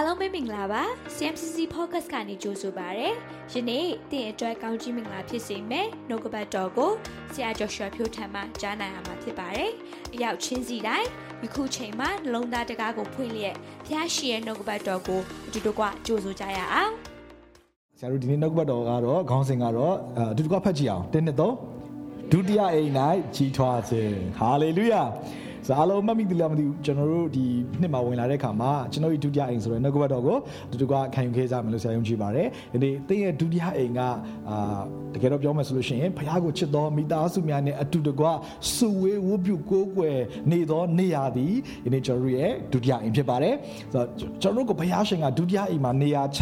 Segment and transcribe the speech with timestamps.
[0.00, 0.82] အားလုံးပဲမင်္ဂလာပါ
[1.14, 3.08] CMCC Focus ကနေကြိုဆိုပါရစေ။
[3.52, 6.90] ယနေ့တင်အတွက်ကောင်းကြီးမင်္ဂလာဖြစ်စေမယ်။နှုတ်ကပတ်တော်ကို
[7.32, 9.70] ဆရာကျော်ရွှေဖြိုးထံမှကြားနိုင်ရမှာဖြစ်ပါတယ်။
[10.14, 11.08] အရောက်ချင်းစီတိုင်း
[11.42, 16.92] ယခုချိန်မှာနှလုံးသားတကားကိုဖွင့်လျက်ဖျားရှိရဲ့နှုတ်ကပတ်တော်ကိုအတူတကွကြိုဆိုကြရအောင်။
[17.98, 19.94] ဆရာတို့ဒီနေ့နှုတ်ကပတ်တော်ကတော့ခေါင်းစဉ်ကတော့
[20.32, 21.54] အတူတကွဖတ်ကြည့်အောင်။တင်းနှစ်သုံး
[22.32, 22.92] ဒုတိယအိမ်၌
[23.34, 25.02] ကြီးထွားခြင်းဟာလေလုယာ။
[25.66, 27.44] ဆိုအားလုံးမှတ်မိသလားမသိဘူးကျွန်တော်တို့ဒီ
[27.80, 30.36] နှစ်မှာဝင်လာတဲ့အခါမှာကျွန်တော်ဒီဒုတိယအိမ်ဆိုတဲ့နှုတ်ကပတ်တော်ကို
[30.70, 34.00] တူတူကခံယူခဲ့ကြမယ်လို့ဆရာယုံကြည်ပါတယ်ဒီနေ့သင်ရဲ့ဒုတိယအိမ်က
[34.48, 34.80] အာ
[35.14, 38.24] တကယ်တော့ပြောမယ်ဆိုလို့ရှိရင်ဘုရားကိုချစ်တော်မိသားစုများနဲ့အတူတကွ
[38.74, 40.18] စုဝေးဝုပြုကိုးကွယ်
[40.50, 41.54] နေသောနေရာသည်
[41.84, 43.54] ဒီနေ့ကျွန်တော်ရဲ့ဒုတိယအိမ်ဖြစ်ပါတယ်
[43.92, 44.06] ဆိုတော့
[44.42, 46.40] ကျွန်တော်တို့ကဘုရားရှင်ကဒုတိယအိမ်မှာနေရာချ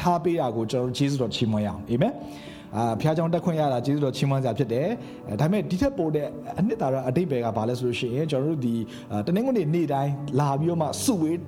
[0.00, 2.12] ထားပေးတာကိုကျွန်တော်တို့ယေရှုတော်ချီးမွမ်းရအောင်အာမင်
[2.76, 4.88] အာဖျားကြောင်တက်ခွင့်ရတာကျေးဇူးတော်ချီးမွမ်းစရာဖြစ်တယ်
[5.40, 6.26] ဒါပေမဲ့ဒီထက်ပိုတဲ့
[6.58, 8.74] အနှစ်သာရအတိတ်ဘယ်ကဘာလဲဆိုလို့ရှိရင်ကျွန်တော်တို့ဒီ
[9.26, 11.38] တနင်္ဂနွေနေ့တိုင်းလာပြီးတော့မှစုဝေး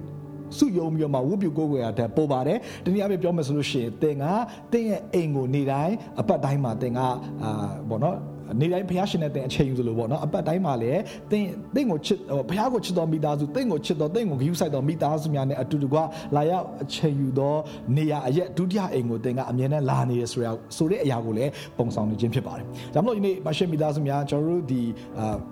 [0.59, 4.25] စုယုံပြီးတော့မှဝုပြုကိုးကွယ်ရတဲ့ပို့ပါတယ်တနည်းအားဖြင့်ပြောမယ်ဆိုလို့ရှိရင်သင်က
[4.73, 7.51] သင်ရဲ့အိမ်ကိုနေ့တိုင်းအပတ်တိုင်းမှာသင်ကအာ
[7.91, 8.17] ဘောနော်
[8.59, 15.99] နေ့တိုင်းဘုရားရှင်နဲ့တင်အချိန်ယူသလိုပေါ့နော်အပတ်တိုင်းမှာလည်းတင်တင့်ကိုချစ်ဘုရားကိုချစ်တော်မိသားစုတင့်ကိုချစ်တော်တင့်ကိုဂရုစိုက်တော်မိသားစုများနဲ့အတူတကွ
[16.37, 17.55] လာရောက်အချိန်ယူသော
[17.97, 24.83] နေရာအရက်ဒုတိယအိမ်ကိုတင်ကအမြဲတမ်းလာနေရဆိုရဆိုတဲ့အရာကိုလည်းပုံဆောင်နေခြင်းဖြစ်ပါတယ်။ဒါမှမဟုတ်ဒီနေ့မရှင်မိသားစုများကျွန်တော်တို့ဒီ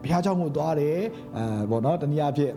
[0.03, 0.99] ဘုရားကျောင်းကိုသွားတယ်
[1.37, 2.53] အဲပေါ့နော်တနည်းအားဖြင့်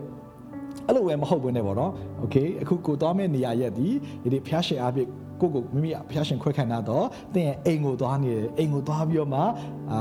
[0.86, 1.92] အဲ့လိုပဲမဟုတ်ဘူးနဲ့ပေါ့နော်။
[2.24, 3.86] Okay အခုကိုသွားမယ့်နေရာရက်ဒီ
[4.22, 5.08] ဒီဘုရားရှင်အားဖြင့်
[5.42, 9.40] ကိုကိုမိမိဖျားရှင်ခွဲခံတာတော့သင်ရဲ့အိမ်ကိုသွားနေတယ်အိမ်ကိုသွားပြီးတော့မှ
[9.92, 10.00] အာ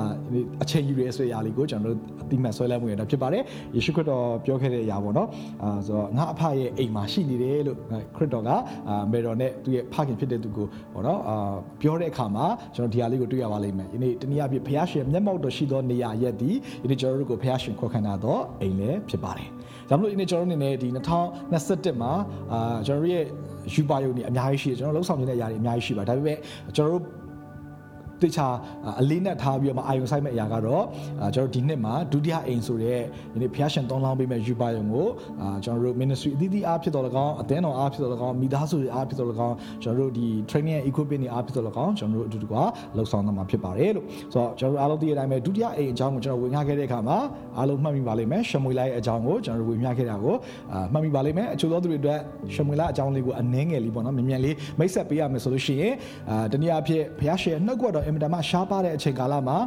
[0.64, 3.44] အချိန်ယူရဲဆိုရလေးကိုကျွန်တော်တို့အတိမတ်ဆွဲလမ်းမှုရတာဖြစ်ပါတယ်
[3.76, 5.28] ယေရှုခရစ်တော်ပြောခဲ့တဲ့အရာပေါ့နော်
[5.64, 7.78] အာဆိုတော့ငါအဖရဲ့အိမ်မှာရှိနေတယ်လို့
[8.16, 8.50] ခရစ်တော်က
[8.90, 19.50] အာမေတော်နဲ့သူ့ရဲ့ဖခင်ဖြစ်တဲ့သူကိုပေါ့နော်အာပြောတဲ့အခါမှာကျွန်တော်ဒီဟာလေးကိုတွေ့ရပါလိမ့်မယ်ဒီနေ့တနည်းအားဖြင့်ဖျားရှင်မျက်မှောက်တော်ရှိသောနေရာရက်ဒီဒီနေ့ကျွန်တော်တို့ကိုဖျားရှင်ခွဲခံတာတော့အိမ်လည်းဖြစ်ပါတယ်
[19.90, 20.88] ဒါမှမဟုတ်ဒီနေ့ကျွန်တော်တို့အနေနဲ့ဒီ
[21.40, 22.12] 2021မှာ
[22.54, 23.26] အာကျွန်တော်ရဲ့
[23.74, 26.38] ယူပါယုံနေအများကြီးရှိတယ်ကျွန်တော်လှုပ်ဆောင်နေတဲ့ຢာတွေအများကြီးရှိပါဒါပေမဲ့
[26.76, 27.04] ကျွန်တော်တို့
[28.24, 28.48] တေချာ
[29.02, 30.84] အလေးနဲ့ထားပြီးတော့မှအာယုံဆိုင်မဲ့အရာကတော့
[31.36, 33.00] ကျွန်တော်ဒီနှစ်မှာဒုတိယအိမ်ဆိုတဲ့
[33.34, 35.08] ဒီနေ့ဖျားရှင်တောင်းလောင်းပေးမဲ့ယူပါယုံကို
[35.64, 42.56] ကျွန်တော်တို့ ministry အသီးသီးအားဖြစ်တော်လကောင်းအသင်းတော်အားဖြစ်တော်လကောင်းမိသားစုအားဖြစ်တော်လကောင်းကျွန်တော်တို့ဒီ training and equipment တွေအားဖြစ်တော်လကောင်းကျွန်တော်တို့အတူတူက
[42.96, 47.18] လှုပ်ဆောင်သွားမှာဖြစ်ပါတယ်လို့ဆိုတော့ကျွန်တော်တို့အားလုံးသိတဲ့အတိုင်းပဲဒုတိယအိမ်အကြောင်းကိုကျွန်တော်ဝင်ငှခဲ့တဲ့အခါမှာ
[47.58, 50.36] အားလုံးမှတ်မိပါလိမ့်မယ်ရှမွေလိုက်အကြောင်းကိုကျွန်တော်တို့ဝင်ငှခဲ့တာကို
[50.94, 52.20] မှတ်မိပါလိမ့်မယ်အချို့သောသူတွေအတွက်
[52.56, 55.94] ရှမွေလာအကြောင်းလေးကိုအနှဲငယ်လေးပေါ့နော်မြန်မြန်လေးမိတ်ဆက်ပေးရမယ်ဆိုလို့ရှိရင်
[56.30, 59.58] အာတနည်းအားဖြင့်ဘုရားရှင်နှုတ်ကပတ်တော်အင်မတန်မှရှားပါတဲ့အချိန်ကာလမှာ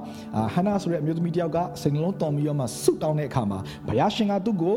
[0.54, 4.74] ဟန်နာဆိုတဲ့အမျိုးသမီးတယောက်ကစိတ်နှလုံးတော်ပြီးတော့မှဆုတောင်းတဲ့အခါမှာဘုရားရှင်ကသူ့ကို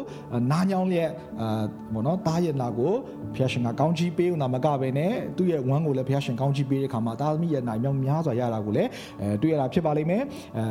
[0.51, 1.09] နားညောင်းလျက်
[1.41, 1.63] အာ
[1.93, 2.93] ဘောနော်တားရဲ့နာကို
[3.35, 8.89] ဘုရားရှင်ကကောင်းချီးပေးဦးတာမကပဲနဲ့သူ့ရဲ့ဝမ်းကိုလည်းဘုရားရှင်ကောင်းချီးပေးတဲ့အခါမှာတာသမီးရဲ့နိုင်မြောက်များစွာရတာကိုလည်း
[9.21, 10.23] အဲတွေ့ရတာဖြစ်ပါလိမ့်မယ်
[10.57, 10.63] အဲ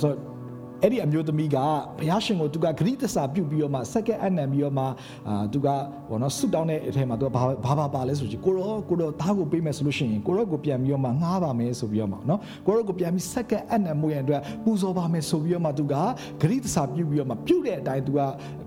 [0.00, 0.33] ဆိုတော့
[0.82, 1.56] အဲ့ဒီအမျိုးသမီးက
[1.98, 4.84] ဘုရားရှင်ကိုသူကဂရိတ္တစာပြုတ်ပြီးတော့မှစက္ကန့်အနံပြီးတော့မှ
[5.28, 5.68] အာသူက
[6.10, 18.20] ဘောနော်ဆုတောင်းတဲ့အထက်မှာသူကဘာဘာဘာပါလဲဆိုချင်ကိုရောကိုရောသားကိုပေးမယ်ဆိုလို့ရှိရင်ကိုရောကိုပြန်ပြီးတော့မှငှားပါမယ်ဆိုပြီးတော့မှနော်ကိုရောကိုပြန်ပြီးစက္ကန့်အနံမှုရန်အတွက်ပူဇော်ပါမယ်ဆိုပြီးတော့မှသူကဂရိတ္တစာပြုတ်ပြီးတော့မှပြုတ်တဲ့အတိုင်းသူက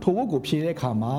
[0.04, 1.14] ထိုဝတ်ကိုဖြေတဲ့အခါမှာ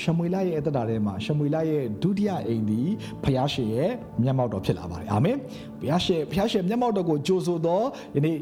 [0.00, 2.80] ရှမွေလရဲ့အသက်တာထဲမှာရှမွေလရဲ့ဒုတိယအိမ်ဒီ
[3.24, 3.90] ဘုရားရှင်ရဲ့
[4.22, 5.36] မျက်မှောက်တော်ဖြစ်လာပါတယ်အာမင်
[5.80, 8.36] ဘုရားရှင်ဘုရားရှင်မျက်မှောက်တော်ကိုကြိုဆိုတော့ယနေ့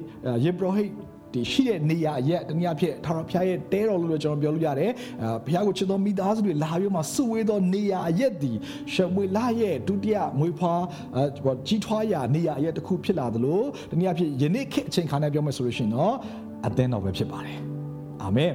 [0.44, 0.90] ယေဘရဟိတ်
[1.34, 4.90] ဒီရှိတဲ့နေရာရက်တနည်းအားဖြင့်ထာဝရဘုရားရဲ့တဲတော်လို့လည်းကျွန်တော်ပြောလို့ရတယ်
[5.22, 8.52] အဲဘုရားကိုချစ်သောမိသားစုတွေလာပြီးမှစုဝေးသောနေရာရက်ဒီ
[8.92, 10.82] ရှမွေလာရဲ့ဒုတိယမွေးဖွား
[11.16, 16.14] အဲကြီးထွားရာနေရာရက်တစ်ခုဖြစ်လာသလိုတနည်းအားဖြင့်ယနေ့ခေတ်အချိန်ခါနဲ့ပြောမယ်ဆိုလို့ရှိရင်တော့
[16.66, 17.58] အသင်းတော်ပဲဖြစ်ပါတယ်
[18.22, 18.54] အာမင်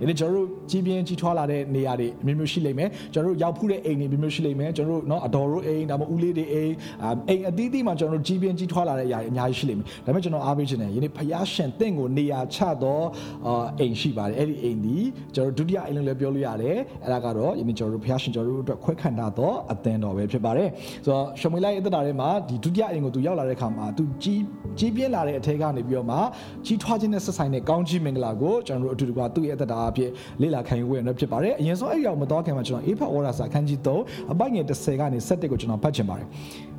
[0.00, 6.72] ဒီနေ့ကျွန်တော်တို့ကြီးပြင်းကြီးထွားလာတဲ့နေရာတွေအမျိုးမျိုးရှိလိမ့်မယ်ကျွန်တော်တို့ရောက်ဖူးတဲ့အိမ်တွေမျိုးမျိုးရှိလိမ့်မယ်ကျွန်တော်တို့เนาะအတော်တို့အိမ်ဒါမှမဟုတ်ဦးလေးတွေအိမ်
[7.28, 13.06] အိမ်အသီးသီးမှာကျွန်တော်တို့ကြီးပြင်းကြီးထွားလာတဲ့အရာတွေအများကြီးရှိလိမ့်မယ်ဒါပေမဲ့ကျွန်တော်အားပေးခြင်းတယ်ယနေ့ဖယားရှင်တင့်ကိုနေရာချတော့
[13.80, 14.96] အိမ်ရှိပါတယ်အဲ့ဒီအိမ်ဒီ
[15.34, 20.68] ကျွန်တော်တို့ဒုတိယအိမ်လို့လည်းပြောလို့ရတယ်အဲ့ဒါကတော့ယနေ့ကျွန်တော်တို့ဖယားရှင်ကျွန်တော်တို့အတွက်ခွဲခန့်တာတော့အသင်းတော်ပဲဖြစ်ပါတယ်
[21.04, 24.42] ဆိုတော့ရှမွေလိုက်ရဲ့တက်တာထဲမှာဒီဒုတိယအိမ်ကိုသူရောက်လာတဲ့အခါမှာသူကြီး
[24.78, 26.18] ကြီးပြင်းလာတဲ့အထက်ကနေပြီးတော့မှ
[26.66, 30.09] ကြီးထွားခြင်းနဲ့ဆက်ဆိုင်တဲ့ကောင်းကြီးမင်္ဂလာကိုကျွန်တော်တို့အတူတူကသူ့ရဲ့တက်တာ အဖြစ်
[30.41, 36.27] လေ့လာခံယူဝယ်ရဖြစ်ပါတယ်အရင်ဆုံးအဲ့ဒီအောင်မတော်ခင်မှာကျွန်တော်အေဖာဩရာစာခန်းကြီး3အပိုက်ငယ်30ကနေ17ကိုကျွန်တော်ဖတ်ချင်ပါတယ်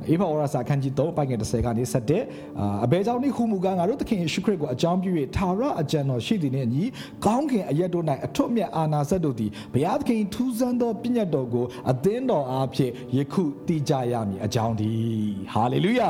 [0.09, 6.83] အေဖာဩရာစာခန်းကြီး3အပိုက်ငယ်30ကနေ17အာအဘဲကြောင့်ဒီခုမူကားငါတို့သခင်ယေရှုခရစ်ကိုအကြောင်းပြု၍ထာဝရအကြံတော်ရှိသည်နှင့်ညီ
[7.25, 14.91] ကောင်းခင်အရက်တို့၌အထွတ်မြတ်အာနာစက်တို့သည်ဘုရားသခင်ထူးဆန်းသောပြည့်ညတ်တော်ကိုအသင်းတော်အားဖြင့်ယခုတည်ကြရမည်အကြောင်းဒီ
[15.53, 16.09] ဟာလေလုယာ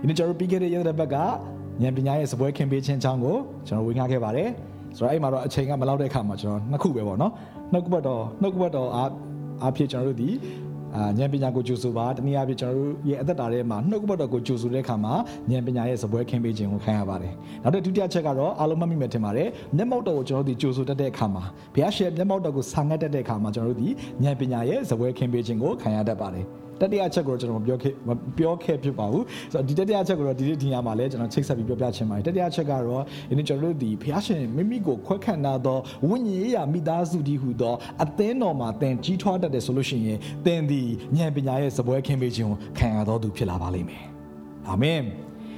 [0.00, 1.24] ဒီနေ့ကျွန်တော်ပြီးခဲ့တဲ့ရက်တဲ့ဘက်ကဉာ
[1.86, 3.36] ဏ်ပညာရဲ့စပွဲခင်ပေးခြင်းအကြောင်းကို
[3.66, 4.50] ကျွန်တော်ဝေငှခဲ့ပါတယ်
[4.96, 7.32] ဆိုတော့အဲ့မှာတော့အချိန်ကမလောက်တဲ့အခါမှာကျွန်တော်နှစ်ခုပဲပေါ့နော်
[7.72, 9.10] နှုတ်ကပတ်တော်နှုတ်ကပတ်တော်အား
[9.62, 10.30] အားဖြင့်ကျွန်တော်တို့ဒီ
[10.96, 15.14] အာဉာဏ်ပညာကိုကြိုဆိုပါတနည်းအားဖြင့်ကျွန်တော်တို့ရဲ့အသက်တာထဲမှာနှုတ်ကပတ်တော်ကိုကြိုဆိုတဲ့အခါမှာ
[15.50, 21.44] ဉာဏ်ပညာရဲ့စပွဲခင်းပေးခြင်းကိုခံရပါတယ်နောက်တစ်ဒုတိယချက်ကတော့အားလုံးမှတ်မိမယ်ထင်ပါတယ်မျက်မှောက်တော်ကိုကျွန်တော်တို့ဒီကြိုဆိုတတ်တဲ့အခါမှာ
[21.74, 23.88] ဘုရားရှင်မျက်မှောက်တော်ကိုဆာငတ်တတ်တဲ့အခါမှာကျွန်တော်တို့ဒီ
[24.24, 26.46] ဉာဏ်ပညာရဲ့စပွဲခင်းပေးခြင်းကိုခံရတတ်ပါတယ်
[26.82, 27.92] တတိယချက်ကိုတော့ကျွန်တော်ပြောခဲ့
[28.38, 40.82] ပြောခဲ့ဖြစ်ပါဘူးဆိုတော့ဒီတတိယချက်ကိုတော့ဒီနေ့ဒီညမှာလည်းကျွန်တော်ချိတ်ဆက်ပြီးပြောပြချင်ပါတယ်တတိယချက်ကတော့ယနေ့ကျွန်တော်တို့ဒီဖျားရှင်မိမိကိုခွဲခန့်ထားသောဝိညာဉ်ရေးရာမိသားစုဒီဟုသောအသင်းတော်မှာတင်ကြီးထွားတတ်တယ်ဆိုလို့ရှိရင်တင်ဒီ
[41.16, 44.04] ဉာဏ်ပညာရဲ့စပွဲခင်းပေးခြင်းကိုခံရတော်သူဖြစ်လာပါလိမ့်မယ်
[44.68, 45.02] အာမင်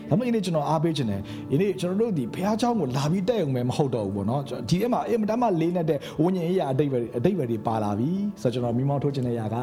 [0.08, 8.10] ဒါမှမဟုတ်ဒီနေ့ကျွန်တော်အားပေးခြင်းတယ်ဒီနေ့ကျွန်တော်တို့ဒီဘုရားကျောင်းကိုလာပြီးတက်ရုံပဲမဟုတ်တော့ဘူးပေါ့နော်ဒီအမှအင်မတမ်းမှလေးနေတဲ့ဝိညာဉ်ရေးအတိတ်ပဲအတိတ်ပဲတွေပါလာပြီ
[8.42, 9.56] ဆိုတော့ကျွန်တော်မိမောင်းထိုးခြင်းတဲ့အရာက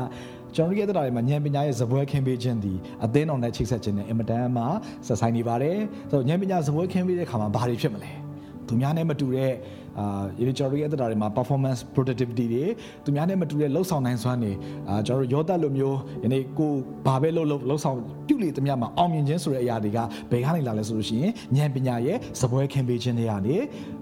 [0.56, 2.74] ကျွန်တော်တို့ရဲ့တရားတွေမှာဉာဏ်ပညာရဲ့ဇပွဲခင်းပေးခြင်းဒီ
[3.06, 4.64] အသင်းတော်နဲ့ချိတ်ဆက်ခြင်းနဲ့အင်မတန်မှ
[5.08, 5.78] ဆက်ဆိုင်နေပါတယ်
[6.10, 8.12] ဆိုတော့ဉာဏ်ပညာဇပွဲခင်းပေးတဲ့အခါမှာဘာတွေဖြစ်မလဲ
[8.68, 9.54] သူများနဲ့မတူတဲ့
[10.00, 12.64] အာဒီကျွန်တော်တို့ရဲ့အသက်တာတွေမှာ performance productivity တွေ
[13.06, 14.54] သူများနဲ့မတူတဲ့လှုပ်ဆောင်နိုင်စွမ်းတွေ
[14.90, 16.72] အာကျွန်တော်တို့ရောတက်လိုမျိုးယနေ့ကို
[17.08, 17.98] ဘာပဲလှုပ်လှုပ်လှုပ်ဆောင်
[18.28, 20.00] ပြုလေသမျှမှာအောင်မြင်ခြင်းဆိုတဲ့အရာတွေက
[20.32, 23.56] ဘယ်ကနေလာလဲဆိုလို့ရှိရင်ဉာဏ်ပညာရဲ့စပွဲခင်ပေးခြင်းတွေကနေ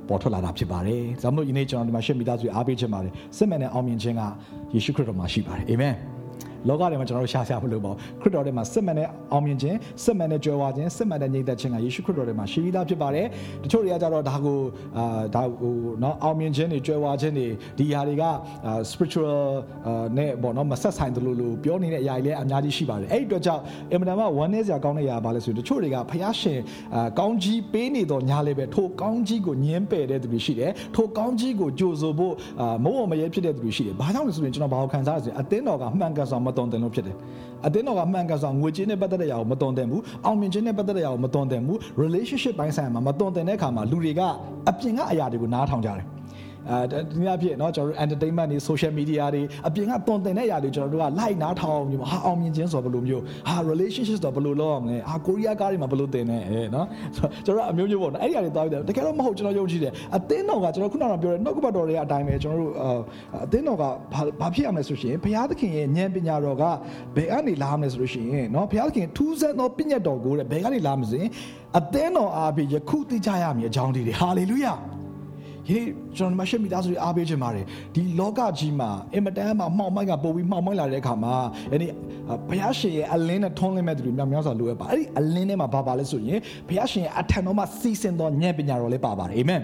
[0.07, 4.22] ပေါ်ထွက်လာတာဖြစ်ပါတယ်။ဒါကြောင့်မို့ယနေ့ကျွန်တော်ဒီမှာရှင်းမိသားစုအားပေးခြင်းပါတယ်။စစ်မှန်တဲ့အောင်မြင်ခြင်းက
[4.74, 5.95] ယေရှုခရစ်တော်မှာရှိပါတယ်။အာမင်။
[6.67, 13.27] လောကထဲမှာကျွန်တော်တို့ရှားရှားမလို့ပါဘူးခရစ်တော်ထဲမှာစစ်မှန်တဲ့အောင်မြင်ခြင်းစစ်မှန်တဲ့ကြွယ်ဝခြင်းစစ်မှန်တဲ့ငြိမ်သက်ခြင်းကယေရှုခရစ်တော်ထဲမှာရှိပြီးသားဖြစ်ပါတယ်
[13.63, 14.59] တချို့တွေကကြတော့ဒါကို
[14.97, 17.47] အာဒါဟိုနော်အောင်မြင်ခြင်းတွေကြွယ်ဝခြင်းတွေ
[17.77, 18.23] ဒီဟာတွေက
[18.89, 19.38] spiritual
[20.17, 23.61] နဲ့ပေါ့နော်မဆက်ဆိုင်တယ်လို့လို့ပြောနေတဲ့အရာတွေလည်းအများကြီးရှိပါတယ်အဲ့ဒီအတွက်ကြောင့်
[23.91, 26.59] အင်မတန်မှဝမ်းနည်းစရာကောင်းတဲ့အရာပါလဲဆိုရင်တချို့တွေကဖျားရှင်
[27.19, 32.33] ကောင်းကြီးပေးနေတော့ညာလည်းပဲထိုကောင်းကြီးကိုညင်းပယ်တဲ့သူတွေရှိတယ်ထိုကောင်းကြီးကိုကြိုဆိုဖို့
[32.83, 37.16] မုံမရဲဖြစ်တဲ့သူတွေရှိတယ်ဘာကြောင့်လဲဆိုရင်ကျွန်တော်ဘာကိုခံစားရလဲဆိုရင်အသင်းတော်ကမှန်ကန်စွာမတော်တယ်လို့ဖြစ်တယ်
[37.66, 44.22] အသင်းတော်ကမှန်ကန်စွာငွေကြေးနဲ့ပတ်သက်တဲ့အရာကိုမတော်တယ်ဘူးအောင်မြင်ခြင်းနဲ့ပတ်သက်တဲ့အရာကိုမတော်တယ်ဘူး relationship ပိုင်းဆိုင်ရာမှာမတော်တယ်တဲ့အခါမှာလူတွေက
[44.69, 46.19] အပြင်ကအရာတွေကိုနားထောင်ကြတယ်
[46.70, 56.87] အဲဒီနေ့အဖြစ်เนาะကျွန်တော်တို့ entertainment တွေ social media တွေအပြင်ကတွန်တင်တဲ့အရာတွေကျွန်တော်တို့က like နားထောင်မျိုးဟာအောင်မြင်ခြင်းဆိုဘယ်လိုမျိုးဟာ relationship ဆိုဘယ်လိုလုပ်ရမလဲဟာကိုရီးယားကားတွေမှာဘယ်လိုတင်နေအဲเนาะ
[57.46, 62.73] ကျွန်တော်တို့အမျိုးမျိုးပေါ့နော်အဲ့ဒီအရာတွေသွားပြီးတယ်တကယ်တော့မဟုတ်ကျွန်တော်ယုံကြည်တယ်အသင်းတော်ကကျွန်တော်ခုနကပြောတဲ့နှုတ်ကပတ်တော်တွေအတိုင်းပဲကျွန်တော်တို့
[63.44, 63.85] အသင်းတော်က
[64.41, 66.64] ဘာဖြစ်ရမလဲဆိုရှင်ဘုရားသခင်ရဲ့ဉာဏ်ပညာတော်က
[67.17, 71.31] ဘယ်ကနေလာမလဲဆိုလို့ရှိရင်เนาะဘုရားသခင်ထူးဆန်းသောပညာတော်ကိုတဲ့ဘယ်ကနေလာမလဲဆိုရင်
[71.79, 74.75] အသင်းတော်အားဖြင့်ယခုသိကြရမည်အကြောင်းတွေဟာလေလုယာ
[75.69, 75.88] ဒီနေ့
[76.18, 81.36] ကျွန်တော်မရှိမိသားစုတွေအားပေးခြင်းပါတယ်ဒီလောကကြီးမှာအင်မတန်မှမှောင်မိုက်ကပို့ပြီးမှောင်မိုက်လာတဲ့အခါမှာ
[81.74, 81.92] ယနေ့
[82.50, 89.62] ဘုရားရှင်ရဲ့အလင်းနဲ့ထွန်းလင်းမဲ့သူတွေမြောက်များစွာလိုအပ်ပါအဲ့ဒီအလင်းထဲမှာဘာပါလဲဆိုရင်ဘုရားရှင်ရဲ့အထံတော်မှာစီစဉ်သောဉာဏ်ပညာတော်လေးပါပါတယ်အာမင်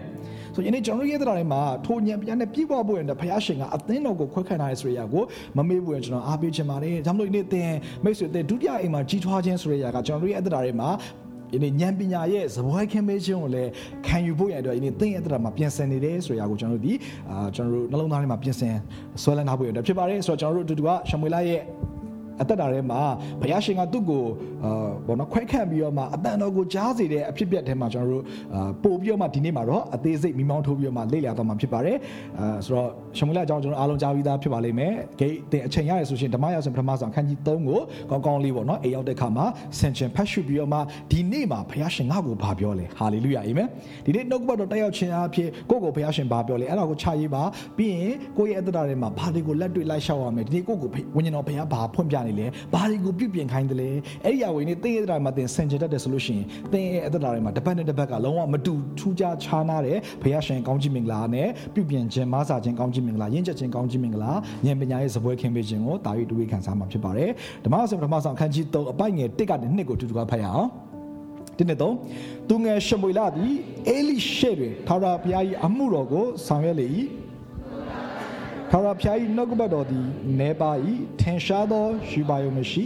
[0.55, 5.23] ဆိုယနေ့ကျွန်တော်ရဲ့တရားတွေမှာထိုဉာဏ်ပညာနဲ့ပြည့်ဝဖို့ရင်ဘုရားရှင်ကအသင်းတော်ကိုခွဲခန့်ထားတဲ့ဆိုရရာကို
[5.57, 7.71] မမေ့ဘူးရင်ကျွန်တော်အားပေးခြင်းပါတယ်ဒါမှမဟုတ်ဒီနေ့သင်
[8.03, 10.89] မိတ်ဆွေသင်ဒုတိယအိမ်မှာကြီးထွားခြင်းဆိုရရာကကျွန်တော်ရဲ့အတရားတွေမှာ
[11.53, 13.69] ယနေ့ဉာဏ်ပညာရဲ့ဇပွဲခင်းပေးခြင်းကိုလည်း
[14.07, 16.93] ခံယူဖို့ရတဲ့ယနေ့သင်ရဲ့တရားမှာပြင်ဆင်နေတယ်ဆိုရာကိုကျွန်တော်တို့ဒီ
[17.29, 18.75] အာကျွန်တော်တို့နှလုံးသားထဲမှာပြင်ဆင်
[19.21, 21.61] ဆွဲလန်းထားဖို့ရတဲ့ဖြစ်ပါတယ်ဆိုတော့ကျွန်တော်တို့အတူတူကရှမွေလာရဲ့
[22.41, 23.01] အသက်တာထဲမှာ
[23.41, 24.25] ဘုရားရှင်ကသူ့ကို
[24.63, 28.23] အာဘောနော်ခွဲခန့်ပြီးတော့မှအတန်တော်ကိုကြားစေတဲ့အဖြစ်ပြက်ထဲမှာကျွန်တော်တို့
[28.55, 31.97] အာပို့ပြီးတော့မှဒီနေ့မှာတော့အသေးစိတ်မိမောင်းထိုးပြီးတော့မှလေ့လာတော့မှာဖြစ်ပါတယ်
[32.39, 37.79] အာဆိုတော့ရှမွေလာအကြောင်းကျွန်တော်အားလုံးကြားပြီးသားဖြစ်ပါလိမ့်မယ်ဂိတ်တင်အချိန်ရရဆိုရှင်ဓမ္မရာဆိုပထမဆုံးအခန်းကြီး3ကို
[38.09, 39.45] ကောင်းကောင်းလေးပေါ့နော်အိမ်ရောက်တဲ့ခါမှာ
[39.79, 40.79] ဆင်ချင်ဖတ်ရှုပြီးတော့မှ
[41.11, 43.67] ဒီနေ့မှာဘုရားရှင်ငါ့ကိုဘာပြောလဲဟာလေလုယာအာမင်
[44.05, 47.43] ဒီနေ့နှုတ်ကပတ်တော်တက်ရောက်ခြင်းအဖြစ်ကိုယ့်ကိုဘုရားရှင်ဘာပြောလဲအဲ့ဒါကိုခြာရေးပါ
[47.77, 53.89] ပြီးရင်ကိုယ့်ရဲ့အသက်တာထဲမှာဘာတွေကိုလက်တွေ့လိုက်ရှောက်ရမယ်ဒီနေ့ကိုယ့်ကိုဝိညာဉ်တော်ဘုရားဘာဖွင့်ပြနေလဲဘာတွေကိုပြုပြင်ခိုင်းတယ်လဲ
[54.23, 64.31] အဲ့ဒီအဝိနေသင်ရဲ့အသက်တာမှာသင်ဆင်ခြင်တတ်တယ်ဆိုလို့ရှိရင်သင်ရဲ့အသက်တာတွေမှာတစ်ပတ်နဲ့တစ်ပတ်ကလုံးဝမတူထူးခြားခြားနာတဲ့ဘုရားရှင်ကောင်းကြီးမင်္ဂလာနဲ့ပြုပြင်ခြင်းမဆာခြင်းကောင်းကြီးမင်္ဂလာရင့်ကျက်ခြင်းကောင်းကြီးမင်္ဂလာ
[64.65, 67.29] ဉာဏ်ပညာရဲ့စပွဲခင်ပေးခြင်းကိုတာ၍တွေးခံစားမှာဖြစ်ပါတယ်
[67.65, 70.69] ဓမ္မဆောင်ဓမ္မဆောင်အခန်းကြီး3အပိုက်ငယ်1ကနေ2ကိုတူတူကဖတ်ရအောင်
[71.57, 71.95] ဒီနေ့တော့
[72.49, 73.53] သူငယ်ရှမွေလာသည်
[73.87, 76.87] အေလိရှေတွင်ထာဝရဘုရား၏အမှုတော်ကိုဆောင်ရွက်လေ၏
[78.71, 80.05] ထာဝရဘုရား၏နှုတ်ကပတ်တော်သည်
[80.39, 80.71] နေပါ၏
[81.21, 82.83] ထင်ရှားသောရှိပါယုံမရှိ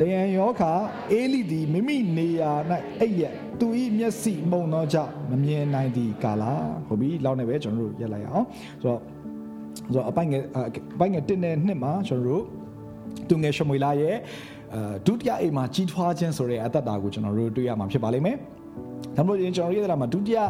[0.00, 0.72] တယံယောခာ
[1.12, 2.52] အေလိသည်မိမိနေရာ၌
[3.00, 3.22] အဲ့ရ
[3.60, 3.66] သူ၏
[3.98, 6.44] မျက်စိမုံသောကြောင့်မမြင်နိုင်သည့်ကာလ
[6.86, 8.46] ဟုတ်ပြီလောက်နေပဲကျွန်တော်တို့ရက်လိုက်အောင်
[8.82, 9.00] ဆိုတော့
[9.84, 10.42] ဆိုတော့အပိုင်ငယ်
[10.94, 12.42] အပိုင်ငယ်1နဲ့2မှာကျွန်တော်တို့
[13.28, 14.16] သူငယ်ရှမွေလာရဲ့
[14.74, 18.36] အဲဒုတိယအိမ်မှာကြီးထွားခြင်းဆိုတဲ့အတ္တတာကိုကျွန်တော်တို့တွေ့ရမှာဖြစ်ပါလိမ့်မယ်
[19.16, 20.40] ဒါမှမဟုတ်ကျွန်တော်ရတဲ့မှာဒုတိယ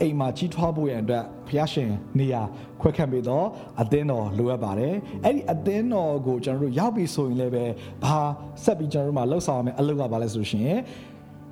[0.00, 2.42] အိမ်မှာကြီးထွားဖို့ရန်အတွက်ဘုရားရှင်နေရာ
[2.80, 3.46] ခွဲခန့်ပေးတော့
[3.82, 7.64] အသင်းတော်လိုအပ်ပါတယ်အဲ့ဒီအသင်းတော်ကိုကျွန်တော်တို့ရောက်ပြီဆိုရင်လည်းပဲ
[8.04, 8.18] ဘာ
[8.64, 10.74] ဆက်ပြီးကျွန်တော်တို့မှာလှုပ်ဆောင်ရမယ်အလုပ်ကဘာလဲဆိုရှင်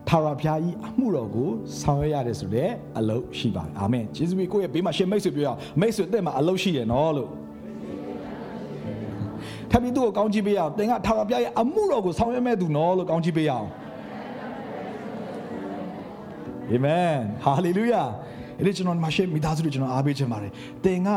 [0.08, 1.48] ထာဝရဘုရားကြီးအမှုတော်ကို
[1.80, 7.30] ဆောင်ရွက်ရတယ်ဆိုတဲ့အလုပ်ရှိပါတယ်အာမင်ယေရှုကိုကိုယ့်ရဲ့ဘေးမှာရှင်မိတ်ဆွေပြောရအောင်မိတ်ဆွေတဲ့မှာအလုပ်ရှိတယ်နော်လို့
[9.70, 13.68] ထပ်ပြီးသူ့ကိုကောင်းချီးပေးရအောင်သင်ကထာဝရဘုရားရဲ့အမှုတော်ကိုဆောင်ရွက်မဲ့သူနော်လို့ကောင်းချီးပေးရအောင်
[16.72, 17.12] အာမင်
[17.44, 18.02] ဟာလေလုယာ
[18.58, 20.52] အဲ့ဒီကျွန်တော်မရှိမိသားစုတွေကျွန်တော်အားပေးချင်ပါတယ်
[20.84, 21.08] သင်က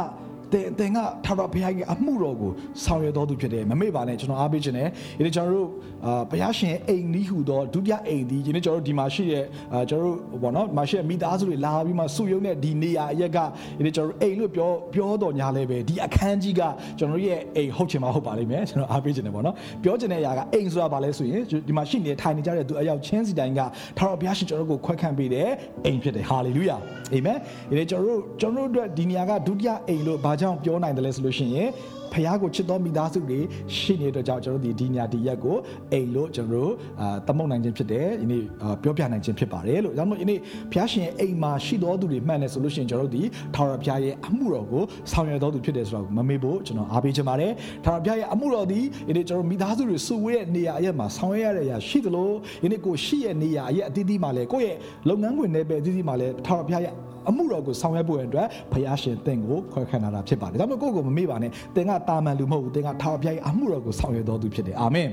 [0.53, 2.51] တင်တင်ကထာဝရဘုရားရဲ့အမှုတော်ကို
[2.83, 5.69] ဆောင်ရွက်တော်သူဖြစ်တယ်မမေ့ပါနဲ့ကျွန်တော်အားပေးခြင်းနဲ့ဒီနေ့ကျွန်တော်တို့
[6.05, 13.37] အာဘုရားရှင်အိမ်နီးဟူသောဒုတိယအိမ်ဒီဒီနေ့ကျွန်တော်တို့ဒီမှာရှိတဲ့အာကျွန်တော်တို့ဘောနော်မှာရှိတဲ့မိသားစုတွေလာပြီးမှစုယုံတဲ့ဒီနေရာအရက်က
[13.77, 16.61] ဒီနေ့ကျွန်တော်တို့အိမ်လို့ပြောပြောတော်ညာလဲပဲဒီအခန်းကြီးက
[16.99, 23.61] ကျွန်တော်တို့ရဲ့အိမ်ဟုတ်ချင်မှဟုတ်ပါလိမ့်မယ်ကျွန်တော်အားပေးခြင်းနဲ့ပေါ့နော်ပြောချင်တဲ့အရာကအိမ်ဆိုတာဘာလဲဆိုရင်ဒီမှာရှိနေထိုင်နေကြတဲ့သူအယောက်ချင်းစီတိုင်းက
[23.97, 25.47] ထာဝရဘုရားရှင်ကျွန်တော်တို့ကိုခွဲခန့်ပေးတဲ့
[25.85, 26.77] အိမ်ဖြစ်တယ်ဟာလေလုယာ
[27.13, 27.37] အာမင်
[27.69, 31.69] ဒီနေ့ကျွန်တော်တို့ကျွန်တော်တို့အတွက်ဒီနေရာကဒုတိယအိမ်လို့ဘာကြောင့်ပြောနိုင်တယ်လဲဆိုလို့ရှိရင်
[32.13, 33.39] ဖះကိုချစ်တော်မိသားစုတွေ
[33.77, 35.57] ရှိနေတဲ့ကြောင့်ကျွန်တော်တို့ဒီဒီညာဒီရက်ကို
[35.91, 36.71] အိမ်လို့ကျွန်တော်တို့
[37.01, 38.43] အာတမုတ်နိုင်ခြင်းဖြစ်တယ်ဒီနေ့
[38.83, 40.39] ပြောပြနိုင်ခြင်းဖြစ်ပါတယ်လို့ဒါမှမဟုတ်ဒီနေ့
[40.71, 43.23] ဖះရှင်အိမ်မှာရှိတော်သူတွေမှန်တယ်ဆိုလို့ရှိရင်ကျွန်တော်တို့ဒီ
[43.55, 47.51] ထာဝရဘုရားရဲ့အမှုတော်ကိုဆောင်ရွက်တော်သူဖြစ်တယ်ဆိုတော့မမေ့ဖို့ကျွန်တော်အားပေးချင်ပါတယ်
[47.85, 52.29] ထာဝရဘုရားရဲ့အမှုတော်ဒီဒီနေ့ကျွန်တော်မိသားစုတွေစုဝေးတဲ့နေရာအရက်မှာဆောင်ရွက်ရတဲ့အရာရှိသလို
[52.61, 54.77] ဒီနေ့ကိုရှိရဲ့နေရာအရက်အသီးသီးမှာလဲကိုယ့်ရဲ့
[55.09, 56.93] လုပ်ငန်းခွင်တွေပဲအသီးသီးမှာလဲထာဝရဘုရားရဲ့
[57.29, 65.09] အမှုတော်ကိုဆောင်ရွက်ဖို့အတွက်ဖယားရှင်တင့်ကိုခွဲခန့်လာတာဖြစ်ပါတယ်ဒါပေမဲ့ကိုယ့်ကိုမမေ့ပါနဲ့သင်ကတာမန်လူမဟုတ်ဘူးသင်ကထာဝရဘုရားရဲ့အမှုတော်ကိုဆောင်ရွက်တော်သူဖြစ်တယ်အာမင်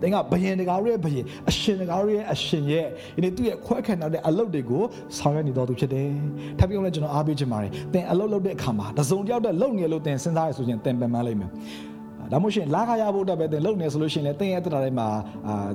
[0.00, 4.82] သင်ကဘယင်တကာရဲ့ဘယင်အရှင်တကာရဲ့အရှင်ရဲ့ဒီနေ့သူ့ရဲ့ခွဲခန့်တဲ့အလုပ်တွေကို
[5.18, 6.10] ဆောင်ရွက်နေတော်သူဖြစ်တယ်
[6.58, 11.50] ထပ်ပြောလဲကျွန်တော်အားပေးချင်ပါတယ်သင်အလုပ်လုပ်တဲ့အခါမှာတစုံတယောက်တည်းလုပ်နေလို့သင်စဉ်းစားရဆိုရင်သင်ပင်ပန်းလိမ့်မယ်
[12.32, 15.06] ဒါမှမဟုတ်ရှင်လာခရဖို့အတွက်ပဲသင်လုပ်နေဆိုလို့ရှိရင်လည်းသင်ရဲ့တက်တာတွေမှာ
[15.48, 15.68] အာ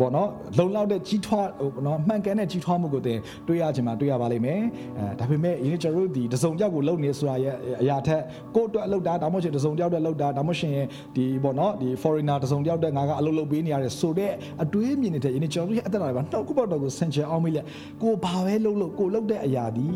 [0.00, 0.28] ဘောနော်
[0.58, 4.60] လုံလောက်တဲ့ကြီးထွားဟိုနော်မှန်ကန်တဲ့ကြီးထွားမှုကိုတင်တွေ့ရချင်မှတွေ့ရပါလိမ့်မယ်
[4.98, 8.22] အဲဒါပေမဲ့ယင်းကျွန်တော်တို့ဒီတစုံကြောက်ကိုလုံနေဆိုတာရဲ့အရာထက်
[8.56, 10.76] ကိုယ့်အတွက်လှုပ်တာဒါမှမဟုတ်ရှင်တစုံကြောက်တဲ့လှုပ်တာဒါမှမဟုတ်ရှင်
[11.16, 17.64] ဒီဘောနော်ဒီ foreigner တစုံကြောက်တဲ့ငါကအလုပ်လုပ်ပေးနေရတယ်ဆိုတဲ့အတွေးမြင်နေတဲ့ယင်းကျွန်တော်တို့ရဲ့အသက်တာတွေမှာနှုတ်ကပတ်တော်ကိုဆင်ခြင်အောင်မိလက်
[18.02, 19.88] ကိုဘာပဲလှုပ်လို့ကိုလှုပ်တဲ့အရာဒီ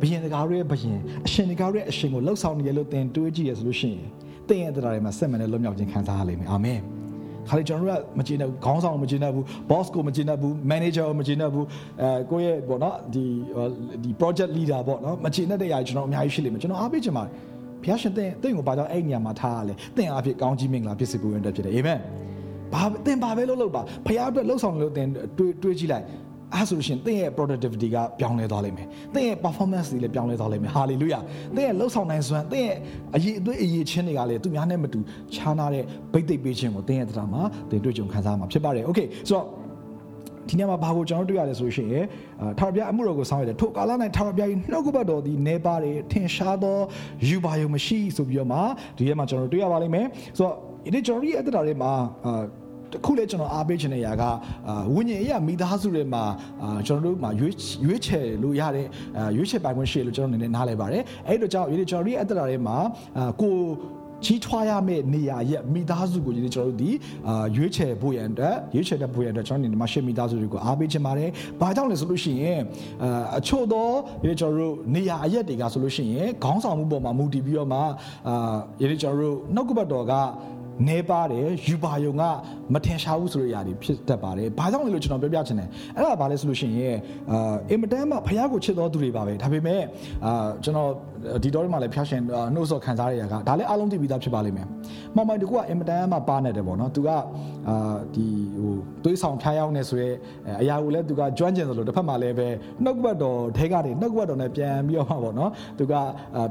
[0.00, 4.06] ဘယင်တကာရဲ့ဘယင်အရှင်တကာရဲ့အရှင်ကိုလှုပ်ဆောင်နေရလို့တင်တွေးကြည့်ရဆိုလို့ရှိရင်
[4.48, 6.80] သင်ရဲ့တရားတွေမှာစက်မှန်တဲ့လွတ်မြောက်ခြင်းခံစားရလိမ့်မယ်အာမင်
[7.48, 11.66] ခါလေကျွန်တော်တို့ကမကျေနပ်ဘူးခေါင်းဆောင်မကျေနပ်ဘူး boss ကိုမကျေနပ်ဘူး manager ကိုမကျေနပ်ဘူး
[12.02, 13.24] အဲကိုယ့်ရဲ့ပေါ့နော်ဒီ
[14.02, 17.32] ဒီ project leader ပေါ့နော်မကျေနပ်တဲ့ຢာကျွန်တော်အများကြီးရှိလိမ့်မယ်ကျွန်တော်အားပေးချင်ပါတယ်
[17.82, 21.98] ဘုရားရှင်တဲ့တဲ့ကိုဘာကြောင့်အဲ့နေရာမှာထားရလဲတဲ့အားဖြင့်ကောင်းကြီးမင်္ဂလာဖြစ်စေဖို့အတွက်ဖြစ်တယ်အာမင်
[22.72, 26.04] ဘာတင်ဘာပဲလုပ်လို့ပါဘုရားအတွက်လှုပ်ဆောင်လို့တင်တွေးတွေးကြည့်လိုက်
[26.54, 31.22] အဲဆိုလို့ရှိရင်သင်ရဲ့ productivity ကပြောင်းလဲသွားလိမ့်မယ်။သင်ရဲ့ performance တွေလည်းပြောင်းလဲသွားလိမ့်မယ်။ hallelujah
[31.56, 32.76] ။သင်ရဲ့လှုပ်ဆောင်နိုင်စွမ်းသင်ရဲ့
[33.16, 34.98] အရေးအသွေးအရေးချင်းတွေကလည်းသူများနဲ့မတူ
[35.34, 39.46] ခြားနာတဲ့ဗိတ်သိက်ပေးခြင်းကိုသင်ရဲ့တရားမှာသင်တွေ့ကြုံခံစားမှာဖြစ်ပါတယ်။ Okay ဆိုတော့
[40.48, 41.88] ဒီနေ့မှာဘာကိုကျွန်တော်တွေ့ရလဲဆိုရှင်
[42.40, 46.78] အာထာဝရဘုရားအမှုတော်ကိုဆောင်ရတယ်ထိုကာလ၌ထာဝရဘုရား၏နှုတ်ကပတ်တော်သည်နေပါတယ်ထင်ရှားသော
[47.28, 48.58] ယူပါယုံမရှိဆိုပြီးတော့မှ
[48.96, 50.06] ဒီထဲမှာကျွန်တော်တွေ့ရပါလိမ့်မယ်
[50.38, 50.54] ဆိုတော့
[50.94, 51.92] ဒီကျွန်တော်ရဲ့အတ္တတွေမှာ
[52.26, 52.42] အာ
[52.92, 54.22] တခုလေကျွန်တော်အားပေးချင်တဲ့ຢာက
[54.68, 56.24] အာဝိညာဉ်အရာမိသားစုတွေမှာ
[56.62, 57.54] အာကျွန်တော်တို့မှာရွေး
[57.84, 58.86] ရွေးချယ်လို့ရတဲ့
[59.18, 62.76] အာရွေးချယ်ပိုင်ခွင့်ရှိလို့ကျွန်တော်အနေနဲ့နားလည်ပါတယ်အဲ့တို့ကြောင့်ဒီကျွန်တော်ရဲ့အတ္တတွေမှာ
[63.18, 63.56] အာကို
[64.24, 66.90] ကြီးထွားရမယ့်နေရာရဲ့မိသားစုကိုဒီကျွန်တော်တို့ဒီ
[67.28, 71.28] အာရွေးချယ်ဖို့ရန်အတွက်ရွေးချယ်တဲ့ဖို့ရန်အတွက်ကျွန်တော်ဒီမှာရှေ့မိသားစုတွေကိုအားပေးချင်ပါတယ်။
[71.60, 72.60] ဘာကြောင့်လဲဆိုလို့ရှိရင်
[73.02, 73.88] အာအချို့သော
[74.22, 77.78] ဒီကျွန်တော်တို့နေရာအရက်တွေကဆိုလို့ရှိရင်ခေါင်းဆောင်မှုပေါ်မှာမူတည်ပြီးတော့မှ
[78.28, 78.56] အာ
[78.90, 80.12] ဒီကျွန်တော်တို့နှုတ်ကပတ်တော်က
[80.88, 82.22] နေပါတယ်ယူပါယုံက
[82.74, 86.96] မထင်ရှားဘူးဆိုတဲ့အရာတွေဖြစ်တတ်ပါတယ်။ဘာကြောင့်လဲလို့ကျွန်တော်ပြောပြချင်တယ်။အဲ့ဒါဘာလဲဆိုလို့ရှိရင်
[87.30, 89.82] အာအင်မတန်မှဖះကိုချစ်တော်သူတွေပါပဲ။ဒါပေမဲ့
[90.24, 90.90] အာကျွန်တော်
[91.42, 92.20] ဒီတော့ဒီမှာလည်းဖျားရှင်
[92.54, 94.66] နှုတ်ဆော့ခံစားရတာကဒါလည်းအားလုံးသိပြီးသားဖြစ်ပါလိမ့်မယ်။
[95.16, 97.08] မှောင်မိုင်တကူကအင်မတန်မှပါနေတယ်ပေါ့နော်။သူက
[97.68, 98.26] အာဒီ
[98.60, 100.10] ဟိုသွေးဆောင်ဖျားရောက်နေဆိုရဲ
[100.62, 102.48] အရာကိုလည်းသူကကျွမ်းကျင်သလိုတစ်ဖက်မှာလည်းပဲ
[102.84, 105.94] နှုတ်ဘတ်တော်ထဲကနေနှုတ်ဘတ်တော်နဲ့ပြန်ပြီးတော့မှပေါ့နော်။သူက